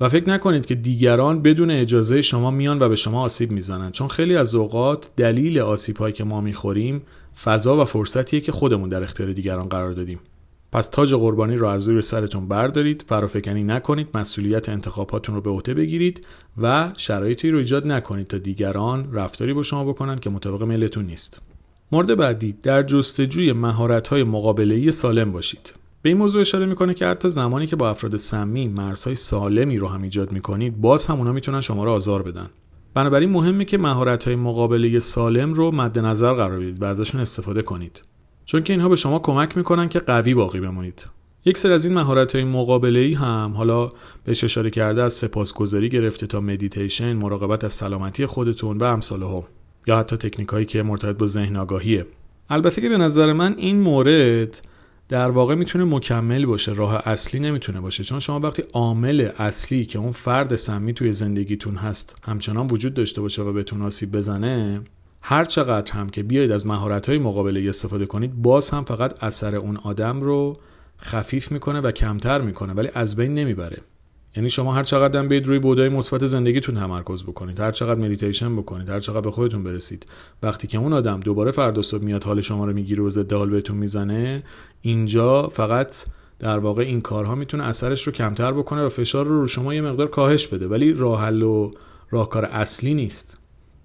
و 0.00 0.08
فکر 0.08 0.28
نکنید 0.28 0.66
که 0.66 0.74
دیگران 0.74 1.42
بدون 1.42 1.70
اجازه 1.70 2.22
شما 2.22 2.50
میان 2.50 2.82
و 2.82 2.88
به 2.88 2.96
شما 2.96 3.22
آسیب 3.22 3.52
می‌زنن 3.52 3.90
چون 3.90 4.08
خیلی 4.08 4.36
از 4.36 4.54
اوقات 4.54 5.10
دلیل 5.16 5.58
آسیب 5.58 6.10
که 6.10 6.24
ما 6.24 6.40
می‌خوریم 6.40 7.02
فضا 7.44 7.82
و 7.82 7.84
فرصتیه 7.84 8.40
که 8.40 8.52
خودمون 8.52 8.88
در 8.88 9.02
اختیار 9.02 9.32
دیگران 9.32 9.68
قرار 9.68 9.92
دادیم. 9.92 10.20
پس 10.72 10.88
تاج 10.88 11.14
قربانی 11.14 11.56
رو 11.56 11.66
از 11.66 11.88
روی 11.88 12.02
سرتون 12.02 12.48
بردارید 12.48 13.04
فرافکنی 13.08 13.64
نکنید 13.64 14.08
مسئولیت 14.14 14.68
انتخاباتون 14.68 15.34
رو 15.34 15.40
به 15.40 15.50
عهده 15.50 15.74
بگیرید 15.74 16.26
و 16.62 16.92
شرایطی 16.96 17.50
رو 17.50 17.58
ایجاد 17.58 17.86
نکنید 17.86 18.26
تا 18.26 18.38
دیگران 18.38 19.12
رفتاری 19.12 19.52
با 19.52 19.62
شما 19.62 19.84
بکنن 19.84 20.16
که 20.16 20.30
مطابق 20.30 20.62
میلتون 20.62 21.06
نیست. 21.06 21.42
مورد 21.92 22.16
بعدی 22.16 22.54
در 22.62 22.82
جستجوی 22.82 23.52
مهارت‌های 23.52 24.24
مقابله‌ای 24.24 24.92
سالم 24.92 25.32
باشید. 25.32 25.72
به 26.08 26.10
این 26.10 26.18
موضوع 26.18 26.40
اشاره 26.40 26.66
می‌کنه 26.66 26.94
که 26.94 27.06
حتی 27.06 27.30
زمانی 27.30 27.66
که 27.66 27.76
با 27.76 27.90
افراد 27.90 28.16
سمی 28.16 28.68
مرزهای 28.68 29.16
سالمی 29.16 29.78
رو 29.78 29.88
هم 29.88 30.02
ایجاد 30.02 30.32
می‌کنید 30.32 30.80
باز 30.80 31.06
هم 31.06 31.18
اونا 31.18 31.32
می‌تونن 31.32 31.60
شما 31.60 31.84
رو 31.84 31.90
آزار 31.90 32.22
بدن. 32.22 32.46
بنابراین 32.94 33.30
مهمه 33.30 33.64
که 33.64 33.78
مهارت 33.78 34.28
مقابله 34.28 35.00
سالم 35.00 35.54
رو 35.54 35.74
مد 35.74 35.98
نظر 35.98 36.32
قرار 36.32 36.60
بدید 36.60 36.82
و 36.82 36.84
ازشون 36.84 37.20
استفاده 37.20 37.62
کنید. 37.62 38.02
چون 38.44 38.62
که 38.62 38.72
اینها 38.72 38.88
به 38.88 38.96
شما 38.96 39.18
کمک 39.18 39.56
می‌کنن 39.56 39.88
که 39.88 39.98
قوی 39.98 40.34
باقی 40.34 40.60
بمونید. 40.60 41.06
یک 41.44 41.58
سر 41.58 41.72
از 41.72 41.84
این 41.84 41.94
مهارت 41.94 42.34
های 42.34 42.44
مقابله 42.44 43.00
ای 43.00 43.14
هم 43.14 43.52
حالا 43.56 43.90
بهش 44.24 44.44
اشاره 44.44 44.70
کرده 44.70 45.02
از 45.02 45.12
سپاسگزاری 45.12 45.88
گرفته 45.88 46.26
تا 46.26 46.40
مدیتیشن 46.40 47.12
مراقبت 47.12 47.64
از 47.64 47.72
سلامتی 47.72 48.26
خودتون 48.26 48.78
و 48.78 48.84
امثال 48.84 49.22
هم 49.22 49.42
یا 49.86 49.98
حتی 49.98 50.16
تکنیک 50.16 50.48
هایی 50.48 50.66
که 50.66 50.82
مرتبط 50.82 51.16
با 51.16 51.26
ذهن 51.26 51.56
آگاهیه. 51.56 52.06
البته 52.50 52.80
که 52.80 52.88
به 52.88 52.98
نظر 52.98 53.32
من 53.32 53.54
این 53.56 53.80
مورد 53.80 54.60
در 55.08 55.30
واقع 55.30 55.54
می‌تونه 55.54 55.84
مکمل 55.84 56.46
باشه 56.46 56.72
راه 56.72 57.08
اصلی 57.08 57.40
نمی‌تونه 57.40 57.80
باشه. 57.80 58.04
چون 58.04 58.20
شما 58.20 58.40
وقتی 58.40 58.62
عامل 58.72 59.30
اصلی 59.38 59.84
که 59.84 59.98
اون 59.98 60.12
فرد 60.12 60.54
سمی 60.54 60.92
توی 60.92 61.12
زندگیتون 61.12 61.74
هست 61.74 62.16
همچنان 62.22 62.66
وجود 62.66 62.94
داشته 62.94 63.20
باشه 63.20 63.42
و 63.42 63.52
بهتون 63.52 63.82
آسیب 63.82 64.12
بزنه 64.12 64.80
هر 65.22 65.44
چقدر 65.44 65.92
هم 65.92 66.08
که 66.08 66.22
بیاید 66.22 66.50
از 66.50 66.66
مهارت 66.66 67.08
های 67.08 67.18
مقابله 67.18 67.68
استفاده 67.68 68.06
کنید 68.06 68.42
باز 68.42 68.70
هم 68.70 68.84
فقط 68.84 69.24
اثر 69.24 69.56
اون 69.56 69.76
آدم 69.76 70.20
رو 70.20 70.56
خفیف 71.00 71.52
می‌کنه 71.52 71.80
و 71.80 71.90
کمتر 71.90 72.40
می‌کنه 72.40 72.72
ولی 72.72 72.88
از 72.94 73.16
بین 73.16 73.34
نمی‌بره. 73.34 73.78
یعنی 74.36 74.50
شما 74.50 74.72
هر 74.72 74.82
چقدر 74.82 75.22
بیاید 75.22 75.46
روی 75.46 75.58
بودای 75.58 75.88
مثبت 75.88 76.26
زندگیتون 76.26 76.74
تمرکز 76.74 77.22
بکنید 77.24 77.60
هر 77.60 77.72
چقدر 77.72 78.00
مدیتیشن 78.00 78.56
بکنید 78.56 78.88
هر 78.88 79.00
چقدر 79.00 79.20
به 79.20 79.30
خودتون 79.30 79.64
برسید. 79.64 80.06
وقتی 80.42 80.66
که 80.66 80.78
اون 80.78 80.92
آدم 80.92 81.20
دوباره 81.20 81.50
فردا 81.50 81.82
صبح 81.82 82.04
میاد 82.04 82.24
حال 82.24 82.40
شما 82.40 82.66
رو 82.66 82.72
می‌گیره 82.72 83.02
و 83.02 83.10
ضد 83.10 83.32
حال 83.32 83.50
بهتون 83.50 83.76
می‌زنه 83.76 84.42
اینجا 84.82 85.48
فقط 85.48 86.04
در 86.38 86.58
واقع 86.58 86.82
این 86.82 87.00
کارها 87.00 87.34
می‌تونه 87.34 87.64
اثرش 87.64 88.06
رو 88.06 88.12
کمتر 88.12 88.52
بکنه 88.52 88.82
و 88.82 88.88
فشار 88.88 89.26
رو 89.26 89.40
رو 89.40 89.48
شما 89.48 89.74
یه 89.74 89.80
مقدار 89.80 90.06
کاهش 90.06 90.46
بده. 90.46 90.68
ولی 90.68 90.92
راه 90.92 91.22
حل 91.22 91.42
و 91.42 91.70
راهکار 92.10 92.44
اصلی 92.44 92.94
نیست. 92.94 93.38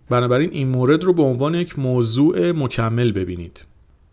بنابراین 0.09 0.49
این 0.51 0.67
مورد 0.67 1.03
رو 1.03 1.13
به 1.13 1.23
عنوان 1.23 1.55
یک 1.55 1.79
موضوع 1.79 2.51
مکمل 2.51 3.11
ببینید. 3.11 3.65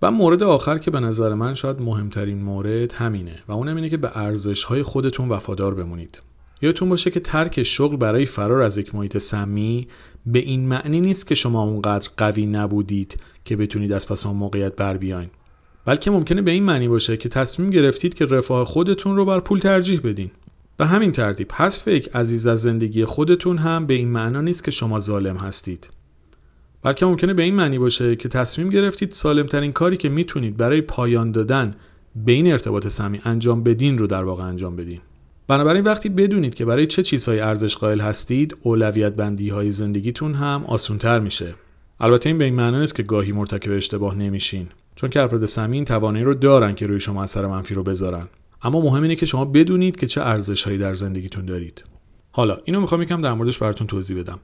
و 0.02 0.10
مورد 0.10 0.42
آخر 0.42 0.78
که 0.78 0.90
به 0.90 1.00
نظر 1.00 1.34
من 1.34 1.54
شاید 1.54 1.82
مهمترین 1.82 2.42
مورد 2.42 2.92
همینه 2.92 3.34
و 3.48 3.52
اونم 3.52 3.76
اینه 3.76 3.88
که 3.88 3.96
به 3.96 4.10
ارزش 4.18 4.64
های 4.64 4.82
خودتون 4.82 5.28
وفادار 5.28 5.74
بمونید. 5.74 6.20
یادتون 6.62 6.88
باشه 6.88 7.10
که 7.10 7.20
ترک 7.20 7.62
شغل 7.62 7.96
برای 7.96 8.26
فرار 8.26 8.60
از 8.60 8.78
یک 8.78 8.94
محیط 8.94 9.18
سمی 9.18 9.88
به 10.26 10.38
این 10.38 10.68
معنی 10.68 11.00
نیست 11.00 11.26
که 11.26 11.34
شما 11.34 11.62
اونقدر 11.62 12.08
قوی 12.16 12.46
نبودید 12.46 13.16
که 13.44 13.56
بتونید 13.56 13.92
از 13.92 14.08
پس 14.08 14.26
آن 14.26 14.36
موقعیت 14.36 14.76
بر 14.76 14.96
بیاین. 14.96 15.28
بلکه 15.84 16.10
ممکنه 16.10 16.42
به 16.42 16.50
این 16.50 16.62
معنی 16.62 16.88
باشه 16.88 17.16
که 17.16 17.28
تصمیم 17.28 17.70
گرفتید 17.70 18.14
که 18.14 18.26
رفاه 18.26 18.64
خودتون 18.64 19.16
رو 19.16 19.24
بر 19.24 19.40
پول 19.40 19.58
ترجیح 19.58 20.00
بدین. 20.04 20.30
به 20.76 20.86
همین 20.86 21.12
ترتیب 21.12 21.52
حذف 21.52 21.88
یک 21.88 22.08
عزیز 22.14 22.46
از 22.46 22.62
زندگی 22.62 23.04
خودتون 23.04 23.58
هم 23.58 23.86
به 23.86 23.94
این 23.94 24.08
معنا 24.08 24.40
نیست 24.40 24.64
که 24.64 24.70
شما 24.70 25.00
ظالم 25.00 25.36
هستید. 25.36 25.88
بلکه 26.82 27.06
ممکنه 27.06 27.34
به 27.34 27.42
این 27.42 27.54
معنی 27.54 27.78
باشه 27.78 28.16
که 28.16 28.28
تصمیم 28.28 28.70
گرفتید 28.70 29.10
سالمترین 29.10 29.72
کاری 29.72 29.96
که 29.96 30.08
می‌تونید 30.08 30.56
برای 30.56 30.80
پایان 30.80 31.32
دادن 31.32 31.74
به 32.16 32.32
این 32.32 32.52
ارتباط 32.52 32.88
سمی 32.88 33.20
انجام 33.24 33.62
بدین 33.62 33.98
رو 33.98 34.06
در 34.06 34.24
واقع 34.24 34.44
انجام 34.44 34.76
بدین. 34.76 35.00
بنابراین 35.48 35.84
وقتی 35.84 36.08
بدونید 36.08 36.54
که 36.54 36.64
برای 36.64 36.86
چه 36.86 37.02
چیزهای 37.02 37.40
ارزش 37.40 37.76
قائل 37.76 38.00
هستید 38.00 38.56
اولویت 38.62 39.12
بندی 39.12 39.48
های 39.48 39.70
زندگیتون 39.70 40.34
هم 40.34 40.64
آسونتر 40.66 41.20
میشه. 41.20 41.54
البته 42.00 42.28
این 42.28 42.38
به 42.38 42.44
این 42.44 42.54
معنی 42.54 42.78
نیست 42.78 42.94
که 42.94 43.02
گاهی 43.02 43.32
مرتکب 43.32 43.72
اشتباه 43.72 44.14
نمیشین 44.14 44.66
چون 44.94 45.10
که 45.10 45.20
افراد 45.20 45.46
سمی 45.46 45.84
توانایی 45.84 46.24
رو 46.24 46.34
دارن 46.34 46.74
که 46.74 46.86
روی 46.86 47.00
شما 47.00 47.22
اثر 47.22 47.46
منفی 47.46 47.74
رو 47.74 47.82
بذارن. 47.82 48.28
اما 48.62 48.80
مهم 48.80 49.02
اینه 49.02 49.16
که 49.16 49.26
شما 49.26 49.44
بدونید 49.44 49.96
که 49.96 50.06
چه 50.06 50.20
ارزش 50.20 50.64
هایی 50.64 50.78
در 50.78 50.94
زندگیتون 50.94 51.46
دارید. 51.46 51.84
حالا 52.32 52.58
اینو 52.64 52.80
می‌خوام 52.80 53.02
یکم 53.02 53.22
در 53.22 53.32
موردش 53.32 53.58
براتون 53.58 53.86
توضیح 53.86 54.18
بدم. 54.18 54.38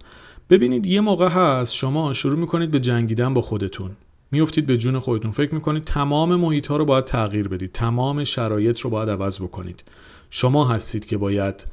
ببینید 0.50 0.86
یه 0.86 1.00
موقع 1.00 1.28
هست 1.28 1.74
شما 1.74 2.12
شروع 2.12 2.38
می‌کنید 2.38 2.70
به 2.70 2.80
جنگیدن 2.80 3.34
با 3.34 3.40
خودتون. 3.40 3.90
میفتید 4.30 4.66
به 4.66 4.76
جون 4.76 4.98
خودتون. 4.98 5.30
فکر 5.30 5.54
می‌کنید 5.54 5.84
تمام 5.84 6.36
محیط 6.36 6.66
ها 6.66 6.76
رو 6.76 6.84
باید 6.84 7.04
تغییر 7.04 7.48
بدید. 7.48 7.72
تمام 7.72 8.24
شرایط 8.24 8.80
رو 8.80 8.90
باید 8.90 9.10
عوض 9.10 9.38
بکنید. 9.40 9.84
شما 10.30 10.64
هستید 10.64 11.06
که 11.06 11.16
باید 11.16 11.64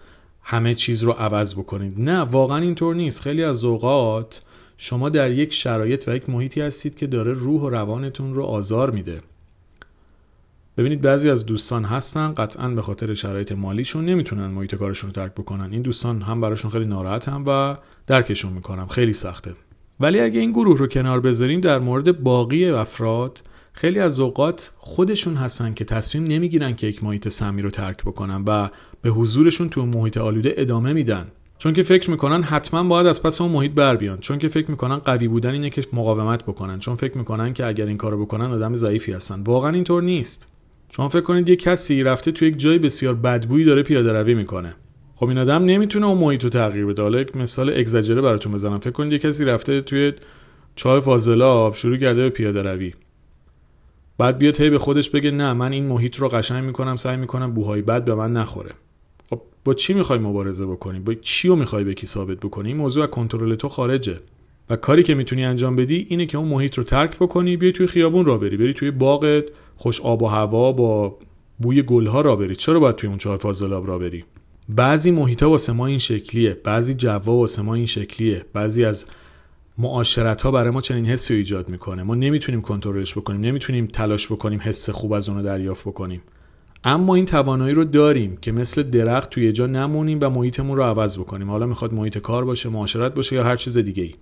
همه 0.41 0.75
چیز 0.75 1.03
رو 1.03 1.11
عوض 1.11 1.53
بکنید. 1.53 2.01
نه 2.01 2.19
واقعا 2.19 2.57
اینطور 2.57 2.95
نیست. 2.95 3.21
خیلی 3.21 3.43
از 3.43 3.63
اوقات 3.63 4.41
شما 4.77 5.09
در 5.09 5.31
یک 5.31 5.53
شرایط 5.53 6.07
و 6.07 6.15
یک 6.15 6.29
محیطی 6.29 6.61
هستید 6.61 6.95
که 6.95 7.07
داره 7.07 7.33
روح 7.33 7.61
و 7.61 7.69
روانتون 7.69 8.33
رو 8.33 8.43
آزار 8.43 8.91
میده. 8.91 9.17
ببینید 10.77 11.01
بعضی 11.01 11.29
از 11.29 11.45
دوستان 11.45 11.85
هستن 11.85 12.33
قطعا 12.33 12.69
به 12.69 12.81
خاطر 12.81 13.13
شرایط 13.13 13.51
مالیشون 13.51 14.05
نمی‌تونن 14.05 14.47
محیط 14.47 14.75
کارشون 14.75 15.09
رو 15.09 15.13
ترک 15.13 15.31
بکنن. 15.31 15.71
این 15.71 15.81
دوستان 15.81 16.21
هم 16.21 16.41
براشون 16.41 16.71
خیلی 16.71 16.85
ناراحت 16.85 17.29
هم 17.29 17.43
و 17.47 17.75
درکشون 18.07 18.53
می‌کنم. 18.53 18.87
خیلی 18.87 19.13
سخته. 19.13 19.53
ولی 19.99 20.19
اگه 20.19 20.39
این 20.39 20.51
گروه 20.51 20.77
رو 20.77 20.87
کنار 20.87 21.19
بذاریم 21.19 21.61
در 21.61 21.79
مورد 21.79 22.23
باقی 22.23 22.65
افراد 22.65 23.41
خیلی 23.73 23.99
از 23.99 24.19
اوقات 24.19 24.71
خودشون 24.77 25.35
هستن 25.35 25.73
که 25.73 25.85
تصمیم 25.85 26.23
نمی‌گیرن 26.23 26.75
که 26.75 26.87
یک 26.87 27.03
محیط 27.03 27.27
سمی 27.27 27.61
رو 27.61 27.69
ترک 27.69 28.03
بکنن 28.03 28.43
و 28.47 28.67
به 29.01 29.09
حضورشون 29.09 29.69
تو 29.69 29.85
محیط 29.85 30.17
آلوده 30.17 30.53
ادامه 30.57 30.93
میدن. 30.93 31.27
چون 31.57 31.73
که 31.73 31.83
فکر 31.83 32.11
می‌کنن 32.11 32.43
حتما 32.43 32.83
باید 32.83 33.07
از 33.07 33.23
پس 33.23 33.41
اون 33.41 33.51
محیط 33.51 33.71
بر 33.71 33.95
بیان. 33.95 34.17
چون 34.17 34.37
که 34.37 34.47
فکر 34.47 34.71
می‌کنن 34.71 34.95
قوی 34.95 35.27
بودن 35.27 35.51
اینه 35.51 35.69
که 35.69 35.81
مقاومت 35.93 36.43
بکنن. 36.43 36.79
چون 36.79 36.95
فکر 36.95 37.17
می‌کنن 37.17 37.53
که 37.53 37.65
اگر 37.65 37.85
این 37.85 37.97
کارو 37.97 38.25
بکنن 38.25 38.51
آدم 38.51 38.75
ضعیفی 38.75 39.13
هستن. 39.13 39.43
واقعا 39.43 39.71
اینطور 39.71 40.03
نیست. 40.03 40.52
شما 40.95 41.09
فکر 41.09 41.21
کنید 41.21 41.49
یه 41.49 41.55
کسی 41.55 42.03
رفته 42.03 42.31
تو 42.31 42.45
یک 42.45 42.57
جای 42.57 42.77
بسیار 42.79 43.13
بدبویی 43.13 43.65
داره 43.65 43.83
پیاده 43.83 44.13
روی 44.13 44.33
می‌کنه. 44.35 44.75
خب 45.15 45.27
این 45.27 45.37
آدم 45.37 45.63
نمی‌تونه 45.63 46.05
اون 46.05 46.17
محیط 46.17 46.43
رو 46.43 46.49
تغییر 46.49 46.85
بده. 46.85 47.01
حالا 47.01 47.25
مثال 47.35 47.69
اگزاجره 47.69 48.21
براتون 48.21 48.51
بزنم. 48.51 48.79
فکر 48.79 48.91
کنید 48.91 49.11
یه 49.11 49.19
کسی 49.19 49.45
رفته 49.45 49.81
توی 49.81 50.13
چای 50.75 51.01
فاضلاب 51.01 51.73
شروع 51.73 51.97
کرده 51.97 52.21
به 52.21 52.29
پیاده 52.29 52.61
روی 52.61 52.93
بعد 54.17 54.37
بیاد 54.37 54.61
هی 54.61 54.69
به 54.69 54.77
خودش 54.77 55.09
بگه 55.09 55.31
نه 55.31 55.53
من 55.53 55.71
این 55.73 55.85
محیط 55.85 56.15
رو 56.15 56.27
قشنگ 56.27 56.63
می‌کنم 56.63 56.95
سعی 56.95 57.17
می‌کنم 57.17 57.51
بوهای 57.51 57.81
بد 57.81 58.05
به 58.05 58.15
من 58.15 58.33
نخوره. 58.33 58.71
خب 59.29 59.41
با 59.65 59.73
چی 59.73 59.93
می‌خوای 59.93 60.19
مبارزه 60.19 60.65
بکنی؟ 60.65 60.99
با 60.99 61.13
چی 61.13 61.47
رو 61.47 61.55
می‌خوای 61.55 61.83
به 61.83 61.93
کی 61.93 62.07
ثابت 62.07 62.37
بکنی؟ 62.39 62.73
موضوع 62.73 63.07
کنترل 63.07 63.55
تو 63.55 63.69
خارجه. 63.69 64.17
و 64.69 64.75
کاری 64.75 65.03
که 65.03 65.15
می‌تونی 65.15 65.45
انجام 65.45 65.75
بدی 65.75 66.07
اینه 66.09 66.25
که 66.25 66.37
اون 66.37 66.47
محیط 66.47 66.77
رو 66.77 66.83
ترک 66.83 67.15
بکنی 67.19 67.57
بیای 67.57 67.71
توی 67.71 67.87
خیابون 67.87 68.25
را 68.25 68.37
بری 68.37 68.57
بری 68.57 68.73
توی 68.73 68.91
باغت 68.91 69.43
خوش 69.75 70.01
آب 70.01 70.21
و 70.21 70.27
هوا 70.27 70.71
با 70.71 71.17
بوی 71.59 71.81
گلها 71.81 72.21
را 72.21 72.35
بری. 72.35 72.55
چرا 72.55 72.79
باید 72.79 72.95
توی 72.95 73.09
اون 73.09 73.17
چاه 73.17 73.37
فاضلاب 73.37 73.87
را 73.87 73.97
بری؟ 73.99 74.23
بعضی 74.69 75.11
محیط 75.11 75.43
ها 75.43 75.49
واسه 75.49 75.73
ما 75.73 75.87
این 75.87 75.97
شکلیه 75.97 76.57
بعضی 76.63 76.93
جوا 76.93 77.33
واسه 77.33 77.61
ما 77.61 77.75
این 77.75 77.85
شکلیه. 77.85 78.45
بعضی 78.53 78.85
از 78.85 79.05
معاشرت 79.77 80.41
ها 80.41 80.51
برای 80.51 80.71
ما 80.71 80.81
چنین 80.81 81.05
حسی 81.05 81.33
ایجاد 81.33 81.69
می‌کنه. 81.69 82.03
ما 82.03 82.15
نمی‌تونیم 82.15 82.61
کنترلش 82.61 83.17
بکنیم 83.17 83.41
نمی‌تونیم 83.41 83.85
تلاش 83.85 84.31
بکنیم 84.31 84.59
حس 84.63 84.89
خوب 84.89 85.13
از 85.13 85.29
اونو 85.29 85.43
دریافت 85.43 85.83
بکنیم. 85.83 86.21
اما 86.83 87.15
این 87.15 87.25
توانایی 87.25 87.73
رو 87.73 87.83
داریم 87.83 88.37
که 88.37 88.51
مثل 88.51 88.83
درخت 88.83 89.29
توی 89.29 89.51
جا 89.51 89.67
نمونیم 89.67 90.19
و 90.21 90.29
محیطمون 90.29 90.77
رو 90.77 90.83
عوض 90.83 91.17
بکنیم. 91.17 91.49
حالا 91.49 91.67
می‌خواد 91.67 91.93
محیط 91.93 92.17
کار 92.17 92.45
باشه 92.45 92.69
معاشرت 92.69 93.13
باشه 93.13 93.35
یا 93.35 93.43
هر 93.43 93.55
چیز 93.55 93.77
دیگه 93.77 94.03
ای 94.03 94.13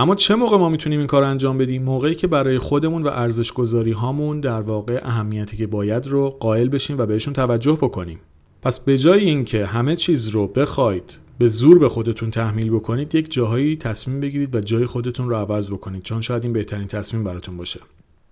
اما 0.00 0.14
چه 0.14 0.34
موقع 0.34 0.56
ما 0.56 0.68
می‌تونیم 0.68 0.98
این 0.98 1.06
کار 1.06 1.22
انجام 1.22 1.58
بدیم؟ 1.58 1.82
موقعی 1.82 2.14
که 2.14 2.26
برای 2.26 2.58
خودمون 2.58 3.02
و 3.02 3.08
ارزش 3.08 3.52
گذاری 3.52 3.92
هامون 3.92 4.40
در 4.40 4.60
واقع 4.60 5.00
اهمیتی 5.02 5.56
که 5.56 5.66
باید 5.66 6.06
رو 6.06 6.30
قائل 6.30 6.68
بشیم 6.68 6.98
و 6.98 7.06
بهشون 7.06 7.34
توجه 7.34 7.72
بکنیم. 7.72 8.20
پس 8.62 8.80
به 8.80 8.98
جای 8.98 9.24
اینکه 9.24 9.66
همه 9.66 9.96
چیز 9.96 10.28
رو 10.28 10.46
بخواید 10.46 11.18
به 11.38 11.46
زور 11.46 11.78
به 11.78 11.88
خودتون 11.88 12.30
تحمیل 12.30 12.70
بکنید 12.70 13.14
یک 13.14 13.32
جاهایی 13.32 13.76
تصمیم 13.76 14.20
بگیرید 14.20 14.54
و 14.54 14.60
جای 14.60 14.86
خودتون 14.86 15.28
رو 15.28 15.36
عوض 15.36 15.70
بکنید 15.70 16.02
چون 16.02 16.20
شاید 16.20 16.44
این 16.44 16.52
بهترین 16.52 16.86
تصمیم 16.86 17.24
براتون 17.24 17.56
باشه. 17.56 17.80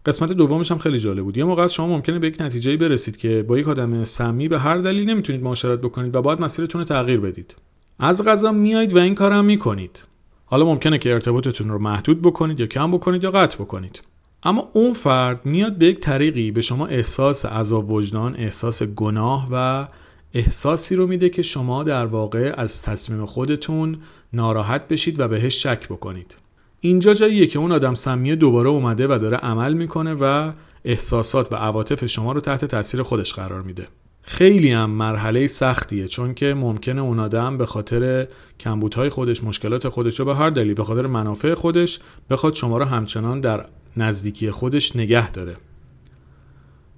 قسمت 0.07 0.33
دومش 0.33 0.71
هم 0.71 0.79
خیلی 0.79 0.99
جالب 0.99 1.25
بود. 1.25 1.37
یه 1.37 1.45
موقع 1.45 1.63
از 1.63 1.75
شما 1.75 1.87
ممکنه 1.87 2.19
به 2.19 2.27
یک 2.29 2.41
نتیجه 2.41 2.77
برسید 2.77 3.17
که 3.17 3.45
با 3.49 3.59
یک 3.59 3.69
آدم 3.69 4.05
سمی 4.05 4.49
به 4.49 4.59
هر 4.59 4.79
دلیل 4.79 5.11
نمی‌تونید 5.11 5.43
معاشرت 5.43 5.79
بکنید 5.79 6.17
و 6.17 6.23
باید 6.23 6.41
مسیرتون 6.41 6.81
رو 6.81 6.85
تغییر 6.85 7.21
بدید. 7.21 7.55
از 7.99 8.25
غذا 8.25 8.53
میایید 8.53 8.97
و 8.97 8.99
این 8.99 9.15
کارم 9.15 9.45
می‌کنید. 9.45 10.05
حالا 10.51 10.65
ممکنه 10.65 10.99
که 10.99 11.13
ارتباطتون 11.13 11.69
رو 11.69 11.79
محدود 11.79 12.23
بکنید 12.23 12.61
یا 12.61 12.67
کم 12.67 12.93
بکنید 12.93 13.25
یا 13.25 13.31
قطع 13.31 13.57
بکنید. 13.57 14.03
اما 14.43 14.69
اون 14.73 14.93
فرد 14.93 15.47
میاد 15.47 15.77
به 15.77 15.87
یک 15.87 16.01
طریقی 16.01 16.51
به 16.51 16.61
شما 16.61 16.87
احساس 16.87 17.47
عذاب 17.47 17.91
وجدان 17.91 18.37
احساس 18.37 18.83
گناه 18.83 19.49
و 19.53 19.87
احساسی 20.35 20.97
رو 20.97 21.07
میده 21.07 21.29
که 21.29 21.43
شما 21.43 21.83
در 21.83 22.07
واقع 22.07 22.55
از 22.57 22.83
تصمیم 22.83 23.27
خودتون 23.27 23.99
ناراحت 24.33 24.89
بشید 24.89 25.21
و 25.21 25.29
بهش 25.29 25.63
شک 25.63 25.89
بکنید. 25.89 26.37
اینجا 26.81 27.15
جاییه 27.15 27.47
که 27.47 27.59
اون 27.59 27.73
آدم 27.73 27.95
سمیه 27.95 28.37
دوباره 28.37 28.69
اومده 28.69 29.07
و 29.07 29.19
داره 29.19 29.37
عمل 29.37 29.73
می‌کنه 29.73 30.15
و 30.15 30.53
احساسات 30.85 31.53
و 31.53 31.57
عواطف 31.57 32.07
شما 32.07 32.33
رو 32.33 32.41
تحت 32.41 32.65
تاثیر 32.65 33.03
خودش 33.03 33.35
قرار 33.35 33.63
میده. 33.63 33.85
خیلی 34.29 34.73
هم 34.73 34.91
مرحله 34.91 35.47
سختیه 35.47 36.09
چون 36.09 36.35
که 36.35 36.55
ممکنه 36.55 37.01
اون 37.01 37.19
آدم 37.19 37.59
به 37.59 37.67
خاطر 37.67 38.29
کمبودهای 38.61 39.09
خودش 39.09 39.45
مشکلات 39.45 39.89
خودش 39.89 40.21
رو 40.21 40.27
به 40.27 40.37
هر 40.37 40.51
دلیل 40.51 40.75
به 40.75 40.85
خاطر 40.85 41.07
منافع 41.07 41.55
خودش 41.55 41.99
بخواد 42.31 42.55
شما 42.55 42.79
رو 42.79 42.85
همچنان 42.85 43.41
در 43.41 43.67
نزدیکی 43.97 44.51
خودش 44.51 44.97
نگه 44.97 45.31
داره. 45.31 45.57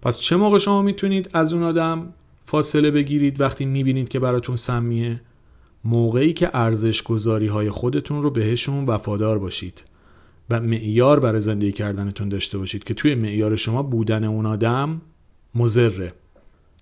پس 0.03 0.21
چه 0.21 0.37
موقع 0.37 0.59
شما 0.59 0.83
می‌تونید 0.83 1.31
از 1.33 1.53
اون 1.53 1.63
آدم 1.63 2.13
فاصله 2.41 2.91
بگیرید 2.91 3.41
وقتی 3.41 3.65
می‌بینید 3.65 4.09
که 4.09 4.21
براتون 4.21 4.57
سمیه؟ 4.57 5.21
موقعی 5.85 6.33
که 6.33 6.51
ارزش 6.55 7.03
گذاری 7.03 7.47
های 7.47 7.71
خودتون 7.71 8.23
رو 8.23 8.31
بهشون 8.31 8.87
وفادار 8.87 9.39
باشید 9.39 9.83
و 10.51 10.61
معیار 10.61 11.21
برای 11.21 11.41
زندگی 11.41 11.73
کردنتون 11.73 12.29
داشته 12.29 12.59
باشید 12.59 12.85
که 12.85 12.95
توی 12.95 13.15
معیار 13.15 13.57
شما 13.57 13.83
بودن 13.83 14.25
اون 14.25 14.47
آدم 14.47 15.01
مزره 15.55 16.13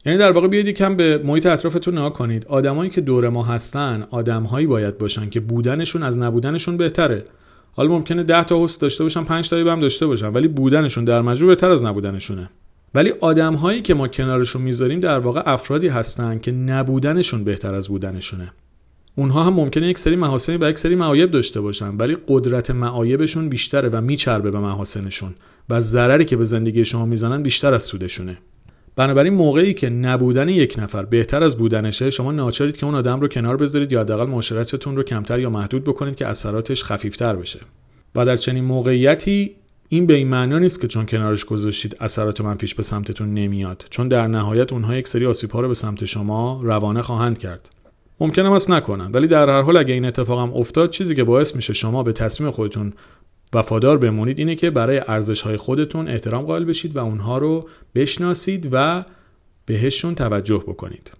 یعنی 0.08 0.20
در 0.20 0.30
واقع 0.30 0.48
بیاید 0.48 0.68
یکم 0.68 0.96
به 0.96 1.22
محیط 1.24 1.46
اطرافتون 1.46 1.98
نگاه 1.98 2.12
کنید. 2.12 2.46
آدمایی 2.46 2.90
که 2.90 3.00
دور 3.00 3.28
ما 3.28 3.42
هستن 3.42 4.06
آدمهایی 4.10 4.66
باید 4.66 4.98
باشن 4.98 5.28
که 5.28 5.40
بودنشون 5.40 6.02
از 6.02 6.18
نبودنشون 6.18 6.76
بهتره. 6.76 7.24
حالا 7.72 7.88
ممکنه 7.88 8.22
10 8.22 8.44
تا 8.44 8.64
هست 8.64 8.80
داشته 8.80 9.04
باشن 9.04 9.24
5 9.24 9.50
تا 9.50 9.56
هم 9.56 9.80
داشته 9.80 10.06
باشن 10.06 10.28
ولی 10.28 10.48
بودنشون 10.48 11.04
در 11.04 11.20
مجموع 11.20 11.54
بهتر 11.54 11.70
از 11.70 11.84
نبودنشونه. 11.84 12.50
ولی 12.94 13.12
آدم 13.20 13.54
هایی 13.54 13.82
که 13.82 13.94
ما 13.94 14.08
کنارشون 14.08 14.62
می‌ذاریم 14.62 15.00
در 15.00 15.18
واقع 15.18 15.42
افرادی 15.46 15.88
هستن 15.88 16.38
که 16.38 16.52
نبودنشون 16.52 17.44
بهتر 17.44 17.74
از 17.74 17.88
بودنشونه. 17.88 18.52
اونها 19.14 19.44
هم 19.44 19.54
ممکنه 19.54 19.88
یک 19.88 19.98
سری 19.98 20.16
محاسنی 20.16 20.56
و 20.56 20.70
یک 20.70 20.78
سری 20.78 20.94
معایب 20.94 21.30
داشته 21.30 21.60
باشن 21.60 21.96
ولی 21.96 22.16
قدرت 22.28 22.70
معایبشون 22.70 23.48
بیشتره 23.48 23.88
و 23.88 24.00
میچربه 24.00 24.50
به 24.50 24.58
محاسنشون 24.58 25.34
و 25.68 25.80
ضرری 25.80 26.24
که 26.24 26.36
به 26.36 26.44
زندگی 26.44 26.84
شما 26.84 27.06
می‌زنن 27.06 27.42
بیشتر 27.42 27.74
از 27.74 27.82
سودشونه. 27.82 28.38
بنابراین 28.98 29.34
موقعی 29.34 29.74
که 29.74 29.90
نبودن 29.90 30.48
یک 30.48 30.74
نفر 30.78 31.04
بهتر 31.04 31.42
از 31.42 31.56
بودنشه 31.56 32.10
شما 32.10 32.32
ناچارید 32.32 32.76
که 32.76 32.86
اون 32.86 32.94
آدم 32.94 33.20
رو 33.20 33.28
کنار 33.28 33.56
بذارید 33.56 33.92
یا 33.92 34.00
حداقل 34.00 34.30
معاشرتتون 34.30 34.96
رو 34.96 35.02
کمتر 35.02 35.40
یا 35.40 35.50
محدود 35.50 35.84
بکنید 35.84 36.16
که 36.16 36.26
اثراتش 36.26 36.84
خفیفتر 36.84 37.36
بشه. 37.36 37.60
و 38.14 38.26
در 38.26 38.36
چنین 38.36 38.64
موقعیتی 38.64 39.54
این 39.88 40.06
به 40.06 40.14
این 40.14 40.28
معنا 40.28 40.58
نیست 40.58 40.80
که 40.80 40.88
چون 40.88 41.06
کنارش 41.06 41.44
گذاشتید 41.44 41.96
اثرات 42.00 42.40
منفیش 42.40 42.74
به 42.74 42.82
سمتتون 42.82 43.34
نمیاد 43.34 43.84
چون 43.90 44.08
در 44.08 44.26
نهایت 44.26 44.72
اونها 44.72 44.96
یک 44.96 45.08
سری 45.08 45.26
آسیب 45.26 45.56
رو 45.56 45.68
به 45.68 45.74
سمت 45.74 46.04
شما 46.04 46.60
روانه 46.62 47.02
خواهند 47.02 47.38
کرد. 47.38 47.70
ممکنه 48.20 48.52
است 48.52 48.70
نکنن 48.70 49.10
ولی 49.12 49.26
در 49.26 49.50
هر 49.50 49.62
حال 49.62 49.76
اگه 49.76 49.94
این 49.94 50.04
اتفاق 50.04 50.40
هم 50.40 50.54
افتاد 50.54 50.90
چیزی 50.90 51.14
که 51.14 51.24
باعث 51.24 51.56
میشه 51.56 51.72
شما 51.72 52.02
به 52.02 52.12
تصمیم 52.12 52.50
خودتون 52.50 52.92
وفادار 53.52 53.98
بمونید 53.98 54.38
اینه 54.38 54.54
که 54.54 54.70
برای 54.70 55.02
ارزش 55.08 55.42
های 55.42 55.56
خودتون 55.56 56.08
احترام 56.08 56.44
قائل 56.44 56.64
بشید 56.64 56.96
و 56.96 56.98
اونها 56.98 57.38
رو 57.38 57.68
بشناسید 57.94 58.68
و 58.72 59.04
بهشون 59.66 60.14
توجه 60.14 60.64
بکنید. 60.66 61.12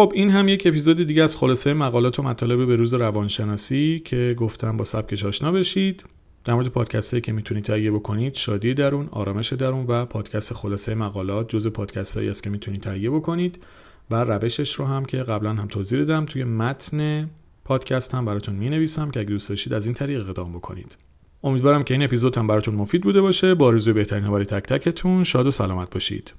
خب 0.00 0.12
این 0.14 0.30
هم 0.30 0.48
یک 0.48 0.66
اپیزود 0.66 1.06
دیگه 1.06 1.22
از 1.22 1.36
خلاصه 1.36 1.74
مقالات 1.74 2.18
و 2.18 2.22
مطالب 2.22 2.66
به 2.66 2.76
روز 2.76 2.94
روانشناسی 2.94 4.02
که 4.04 4.34
گفتم 4.38 4.76
با 4.76 4.84
سبکش 4.84 5.24
آشنا 5.24 5.52
بشید. 5.52 6.04
در 6.44 6.54
مورد 6.54 6.68
پادکست 6.68 7.22
که 7.22 7.32
می‌تونید 7.32 7.64
تهیه 7.64 7.90
بکنید 7.90 8.34
شادی 8.34 8.74
درون 8.74 9.08
آرامش 9.10 9.52
درون 9.52 9.86
و 9.86 10.04
پادکست 10.04 10.54
خلاصه 10.54 10.94
مقالات 10.94 11.48
جز 11.48 11.66
پادکست 11.66 12.16
هایی 12.16 12.28
است 12.28 12.42
که 12.42 12.50
می‌تونید 12.50 12.80
تهیه 12.80 13.10
بکنید 13.10 13.64
و 14.10 14.24
روشش 14.24 14.74
رو 14.74 14.84
هم 14.84 15.04
که 15.04 15.16
قبلا 15.16 15.52
هم 15.52 15.66
توضیح 15.66 15.98
دادم 15.98 16.24
توی 16.24 16.44
متن 16.44 17.30
پادکست 17.64 18.14
هم 18.14 18.24
براتون 18.24 18.54
می 18.54 18.70
نویسم 18.70 19.10
که 19.10 19.20
اگه 19.20 19.30
دوست 19.30 19.48
داشتید 19.48 19.72
از 19.72 19.86
این 19.86 19.94
طریق 19.94 20.20
اقدام 20.20 20.52
بکنید. 20.52 20.96
امیدوارم 21.44 21.82
که 21.82 21.94
این 21.94 22.02
اپیزود 22.02 22.38
هم 22.38 22.46
براتون 22.46 22.74
مفید 22.74 23.02
بوده 23.02 23.20
باشه. 23.20 23.54
با 23.54 23.66
آرزوی 23.66 23.92
بهترین 23.94 24.30
برای 24.30 24.44
تک 24.44 24.62
تکتون 24.62 25.24
شاد 25.24 25.46
و 25.46 25.50
سلامت 25.50 25.94
باشید. 25.94 26.32